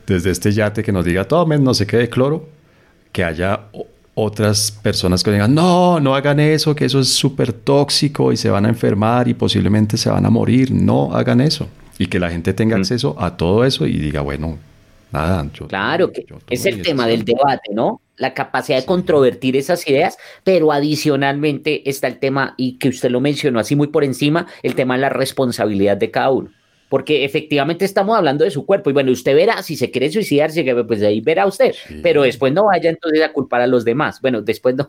[0.06, 2.48] desde este yate que nos diga, tomen no sé qué de cloro,
[3.12, 3.60] que haya
[4.14, 8.50] otras personas que digan, no, no hagan eso, que eso es súper tóxico y se
[8.50, 10.72] van a enfermar y posiblemente se van a morir.
[10.72, 11.68] No hagan eso.
[11.98, 12.80] Y que la gente tenga mm.
[12.80, 14.58] acceso a todo eso y diga, bueno,
[15.10, 15.48] nada.
[15.68, 18.00] claro, que es el tema del debate, ¿no?
[18.16, 23.20] La capacidad de controvertir esas ideas, pero adicionalmente está el tema, y que usted lo
[23.20, 26.50] mencionó así muy por encima, el tema de la responsabilidad de cada uno
[26.88, 30.64] porque efectivamente estamos hablando de su cuerpo y bueno, usted verá si se quiere suicidarse,
[30.86, 34.20] pues ahí verá usted, pero después no vaya entonces a culpar a los demás.
[34.22, 34.88] Bueno, después no,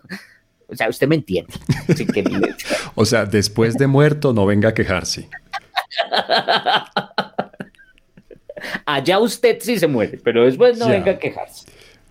[0.70, 1.54] o sea, usted me entiende.
[2.96, 5.30] o sea, después de muerto no venga a quejarse.
[8.86, 11.66] Allá usted sí se muere, pero después no venga a quejarse.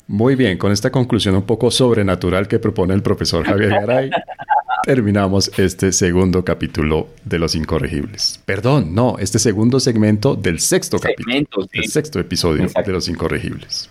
[0.06, 4.10] Muy bien, con esta conclusión un poco sobrenatural que propone el profesor Javier Garay,
[4.84, 8.40] terminamos este segundo capítulo de Los Incorregibles.
[8.46, 13.90] Perdón, no, este segundo segmento del sexto capítulo, el sexto episodio de Los Incorregibles.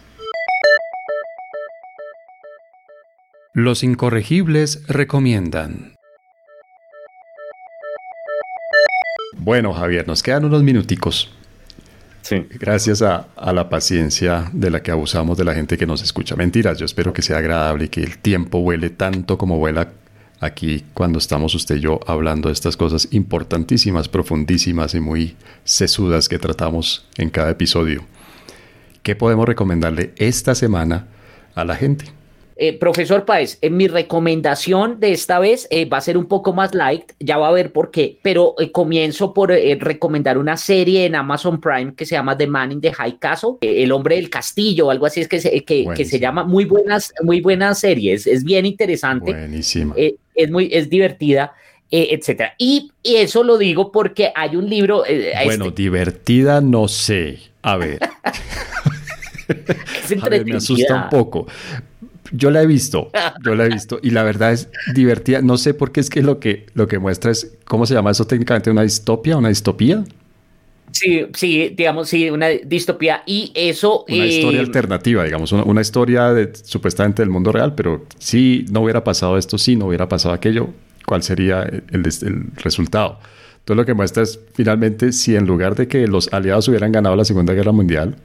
[3.53, 5.97] Los Incorregibles recomiendan.
[9.37, 11.31] Bueno, Javier, nos quedan unos minuticos
[12.59, 16.35] Gracias a, la paciencia de la que abusamos de la gente que nos escucha.
[16.35, 19.93] Mentiras, yo espero que sea agradable y que el tiempo vuele tanto como vuela
[20.39, 26.29] aquí cuando estamos usted y yo hablando de estas cosas importantísimas, profundísimas y muy sesudas
[26.29, 28.03] que tratamos en cada episodio.
[29.03, 31.07] ¿Qué podemos recomendarle esta semana
[31.55, 32.05] a la gente?
[32.59, 36.53] Eh, profesor Páez, en mi recomendación de esta vez eh, va a ser un poco
[36.53, 41.05] más light, ya va a ver por qué, pero eh, comienzo por recomendar una serie
[41.05, 44.31] en Amazon Prime que se llama The Man in the High Castle, El hombre del
[44.31, 48.43] castillo, algo así es que se, que, se llama, muy buenas, muy buenas series, es
[48.43, 49.33] bien interesante.
[49.33, 49.93] Buenísima.
[50.33, 51.53] es muy, es divertida.
[51.91, 52.55] etcétera.
[52.57, 55.03] Y, eso lo digo porque hay un libro.
[55.45, 57.37] bueno, este divertida no sé.
[57.61, 57.99] A ver.
[59.47, 61.47] es me asusta un poco.
[62.31, 63.09] Yo la he visto,
[63.43, 65.41] yo la he visto y la verdad es divertida.
[65.41, 68.11] No sé por qué es que lo que, lo que muestra es, ¿cómo se llama
[68.11, 68.69] eso técnicamente?
[68.69, 69.37] ¿Una distopia?
[69.37, 70.03] ¿Una distopía?
[70.91, 74.05] Sí, sí, digamos, sí, una distopía y eso...
[74.07, 78.81] Una historia eh, alternativa, digamos, una, historia de, supuestamente del mundo real, pero si no
[78.81, 80.69] hubiera pasado esto, si no hubiera pasado aquello,
[81.05, 83.19] ¿cuál sería el, el resultado?
[83.59, 87.17] Entonces lo que muestra es finalmente si en lugar de que los aliados hubieran ganado
[87.17, 88.15] la Segunda Guerra Mundial,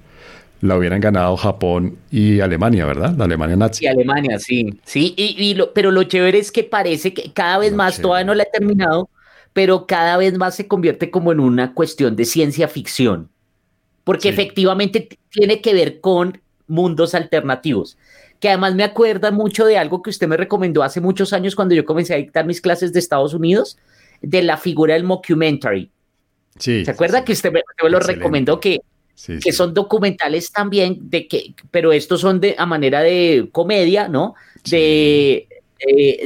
[0.62, 3.14] la hubieran ganado Japón y Alemania, ¿verdad?
[3.18, 3.84] La Alemania nazi.
[3.84, 4.80] Y Alemania, sí.
[4.84, 8.44] Sí, y, pero lo chévere es que parece que cada vez más, todavía no la
[8.44, 9.10] he terminado,
[9.52, 13.28] pero cada vez más se convierte como en una cuestión de ciencia ficción.
[14.04, 17.98] Porque efectivamente tiene que ver con mundos alternativos.
[18.38, 21.74] Que además me acuerda mucho de algo que usted me recomendó hace muchos años cuando
[21.74, 23.78] yo comencé a dictar mis clases de Estados Unidos,
[24.20, 25.90] de la figura del mockumentary.
[26.56, 26.84] Sí.
[26.84, 28.80] ¿Se acuerda que usted me, lo recomendó que
[29.42, 34.34] que son documentales también, de que, pero estos son de a manera de comedia, ¿no?
[34.68, 35.46] De,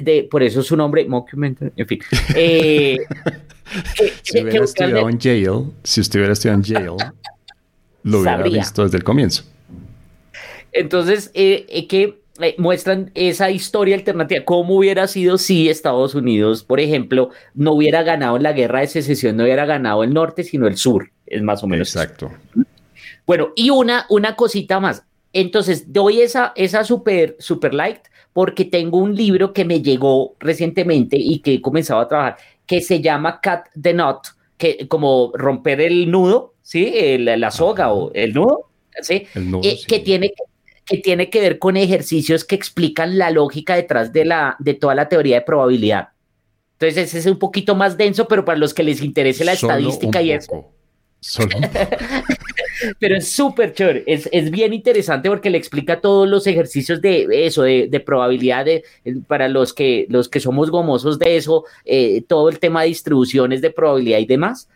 [0.02, 2.00] de, por eso su nombre, mockumentary, en fin.
[2.34, 2.98] Eh,
[4.22, 7.12] si hubiera estudiado en jail, si usted hubiera estudiado en jail,
[8.04, 9.44] lo hubiera visto desde el comienzo.
[10.72, 12.20] Entonces, eh, eh, que
[12.58, 18.36] muestran esa historia alternativa, cómo hubiera sido si Estados Unidos, por ejemplo, no hubiera ganado
[18.36, 21.62] en la guerra de secesión, no hubiera ganado el norte, sino el sur, es más
[21.62, 21.88] o menos.
[21.88, 22.30] Exacto.
[23.26, 25.04] Bueno, y una, una cosita más.
[25.32, 28.00] Entonces, doy esa, esa super, super light
[28.32, 32.82] porque tengo un libro que me llegó recientemente y que he comenzado a trabajar, que
[32.82, 37.16] se llama Cut the Knot, que como romper el nudo, ¿sí?
[37.18, 38.68] la soga o el nudo,
[39.00, 39.26] ¿sí?
[39.62, 40.32] Eh, que, tiene,
[40.84, 44.94] que tiene que ver con ejercicios que explican la lógica detrás de, la, de toda
[44.94, 46.08] la teoría de probabilidad.
[46.72, 50.20] Entonces, ese es un poquito más denso, pero para los que les interese la estadística
[50.20, 50.72] y eso.
[51.20, 51.56] Solo
[52.98, 57.26] Pero es súper chévere, es, es, bien interesante porque le explica todos los ejercicios de
[57.46, 58.66] eso, de, de probabilidad
[59.26, 63.60] para los que, los que somos gomosos de eso, eh, todo el tema de distribuciones
[63.60, 64.68] de probabilidad y demás,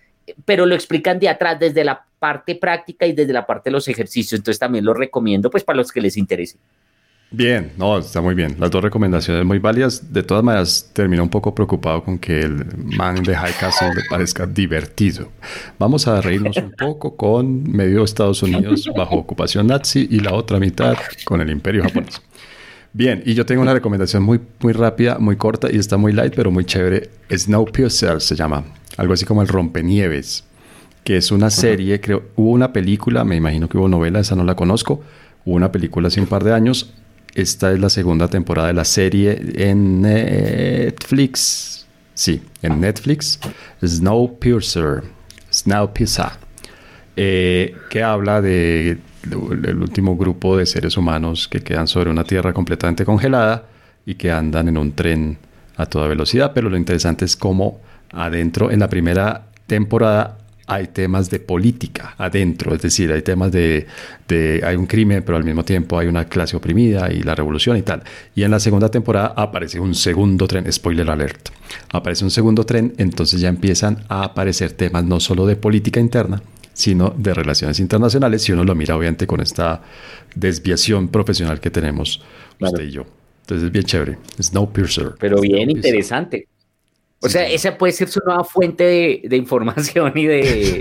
[0.44, 3.88] pero lo explican de atrás, desde la parte práctica y desde la parte de los
[3.88, 6.58] ejercicios, entonces también lo recomiendo pues para los que les interese.
[7.32, 8.56] Bien, no, está muy bien.
[8.58, 10.12] Las dos recomendaciones muy válidas.
[10.12, 12.64] De todas maneras, termino un poco preocupado con que el
[12.96, 15.30] man in the high castle le parezca divertido.
[15.78, 20.58] Vamos a reírnos un poco con medio Estados Unidos bajo ocupación nazi y la otra
[20.58, 22.20] mitad con el imperio japonés.
[22.92, 26.34] Bien, y yo tengo una recomendación muy, muy rápida, muy corta y está muy light,
[26.34, 27.10] pero muy chévere.
[27.30, 28.64] Snowpiercer se llama.
[28.96, 30.42] Algo así como el Rompenieves,
[31.04, 34.42] que es una serie, creo, hubo una película, me imagino que hubo novela, esa no
[34.42, 35.04] la conozco.
[35.44, 36.92] Hubo una película hace un par de años.
[37.34, 41.86] Esta es la segunda temporada de la serie en Netflix.
[42.14, 43.38] Sí, en Netflix.
[43.84, 45.04] Snowpiercer.
[45.52, 46.32] Snowpiercer.
[47.16, 52.52] Eh, que habla de el último grupo de seres humanos que quedan sobre una tierra
[52.52, 53.66] completamente congelada
[54.06, 55.38] y que andan en un tren
[55.76, 56.52] a toda velocidad.
[56.54, 57.80] Pero lo interesante es cómo
[58.12, 60.38] adentro, en la primera temporada,
[60.70, 63.88] hay temas de política adentro, es decir, hay temas de,
[64.28, 67.76] de, hay un crimen, pero al mismo tiempo hay una clase oprimida y la revolución
[67.76, 68.04] y tal.
[68.36, 71.48] Y en la segunda temporada aparece un segundo tren, spoiler alert,
[71.92, 76.40] aparece un segundo tren, entonces ya empiezan a aparecer temas no solo de política interna,
[76.72, 79.82] sino de relaciones internacionales, si uno lo mira obviamente con esta
[80.36, 82.22] desviación profesional que tenemos
[82.60, 83.06] usted y yo.
[83.40, 84.18] Entonces es bien chévere.
[84.40, 85.14] Snowpiercer.
[85.18, 86.46] Pero bien interesante.
[87.22, 90.80] O sea, esa puede ser su nueva fuente de, información y de...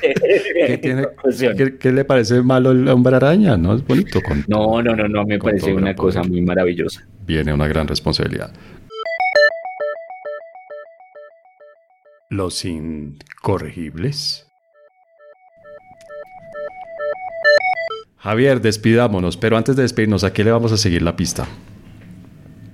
[1.80, 3.56] ¿Qué, le parece malo el hombre araña?
[3.56, 4.20] ¿No es bonito?
[4.20, 7.06] Con, no, no, no, no, me parece una cosa muy maravillosa.
[7.26, 8.52] Viene una gran responsabilidad.
[12.28, 14.48] Los incorregibles.
[18.16, 21.46] Javier, despidámonos, pero antes de despedirnos, ¿a qué le vamos a seguir la pista?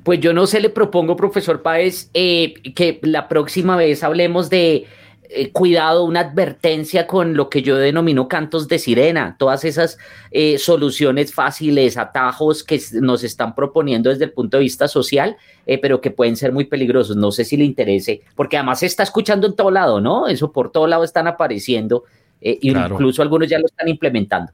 [0.04, 4.84] Pues yo no sé, le propongo, profesor Páez, eh, que la próxima vez hablemos de
[5.30, 9.96] eh, cuidado, una advertencia con lo que yo denomino cantos de sirena, todas esas
[10.30, 15.38] eh, soluciones fáciles, atajos que nos están proponiendo desde el punto de vista social,
[15.80, 17.16] pero que pueden ser muy peligrosos.
[17.16, 20.28] No sé si le interese, porque además se está escuchando en todo lado, ¿no?
[20.28, 22.04] Eso por todo lado están apareciendo,
[22.42, 24.52] incluso algunos ya lo están implementando.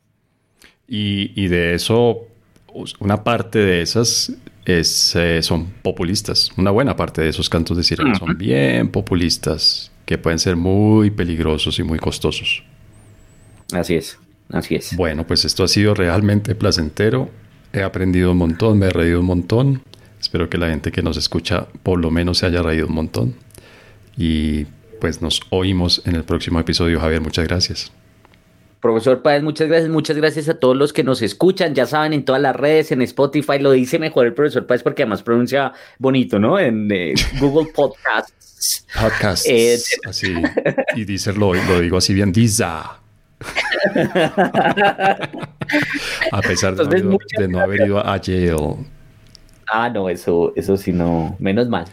[0.87, 2.27] Y, de eso,
[3.01, 4.33] una parte de esas
[4.65, 6.51] es, eh, son populistas.
[6.57, 11.11] Una buena parte de esos cantos de sirena son bien populistas, que pueden ser muy
[11.11, 12.63] peligrosos y muy costosos.
[13.73, 14.19] Así es,
[14.51, 14.97] así es.
[14.97, 17.31] Bueno, pues esto ha sido realmente placentero.
[17.73, 19.83] He aprendido un montón, me he reído un montón.
[20.21, 23.35] Espero que la gente que nos escucha por lo menos se haya reído un montón.
[24.17, 24.67] Y
[25.01, 27.01] pues nos oímos en el próximo episodio.
[27.01, 27.93] Javier, muchas gracias.
[28.81, 32.25] Profesor Páez, muchas gracias, muchas gracias a todos los que nos escuchan, ya saben, en
[32.25, 36.39] todas las redes, en Spotify, lo dice mejor el profesor Páez porque además pronuncia bonito,
[36.39, 36.59] ¿no?
[36.59, 38.87] En eh, Google Podcasts.
[39.01, 40.35] Podcasts, eh, así,
[40.97, 42.99] y dice, lo, digo así bien, Diza.
[46.33, 47.03] a pesar de,
[47.49, 48.77] no, haber ido a Yale.
[49.73, 51.87] Ah, no, eso, eso sí no, menos mal.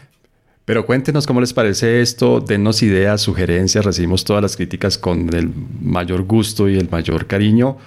[0.68, 5.50] Pero cuéntenos cómo les parece esto, denos ideas, sugerencias, recibimos todas las críticas con el
[5.80, 7.78] mayor gusto y el mayor cariño,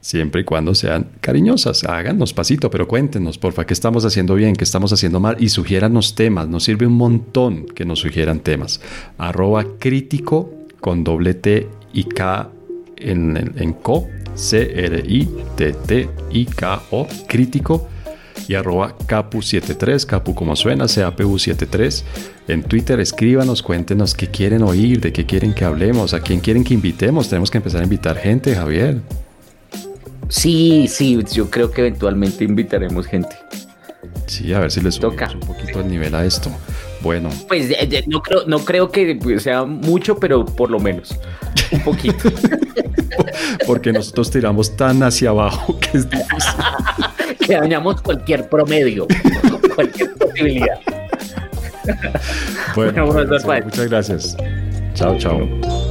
[0.00, 1.84] siempre y cuando sean cariñosas.
[1.84, 6.16] Háganos pasito, pero cuéntenos, porfa, qué estamos haciendo bien, qué estamos haciendo mal y sugiéranos
[6.16, 6.48] temas.
[6.48, 8.80] Nos sirve un montón que nos sugieran temas.
[9.18, 12.50] Arroba crítico con doble T y K
[12.96, 15.06] en, en co, C-R-I-T-T-I-K-O,
[17.28, 17.88] crítico
[18.48, 22.04] y arroba capu73, capu como suena, capu73.
[22.48, 26.64] En Twitter escríbanos, cuéntenos qué quieren oír, de qué quieren que hablemos, a quién quieren
[26.64, 27.28] que invitemos.
[27.28, 29.00] Tenemos que empezar a invitar gente, Javier.
[30.28, 33.36] Sí, sí, yo creo que eventualmente invitaremos gente.
[34.26, 36.50] Sí, a ver si les toca un poquito el nivel a esto.
[37.00, 37.30] Bueno.
[37.46, 37.70] Pues
[38.06, 41.16] no, creo, no creo que sea mucho, pero por lo menos
[41.70, 42.30] un poquito.
[43.66, 46.54] Porque nosotros tiramos tan hacia abajo que es difícil.
[47.46, 49.06] que dañamos cualquier promedio,
[49.74, 50.78] cualquier posibilidad.
[52.74, 53.06] Bueno,
[53.64, 54.36] muchas gracias.
[54.94, 55.85] Chao, chao.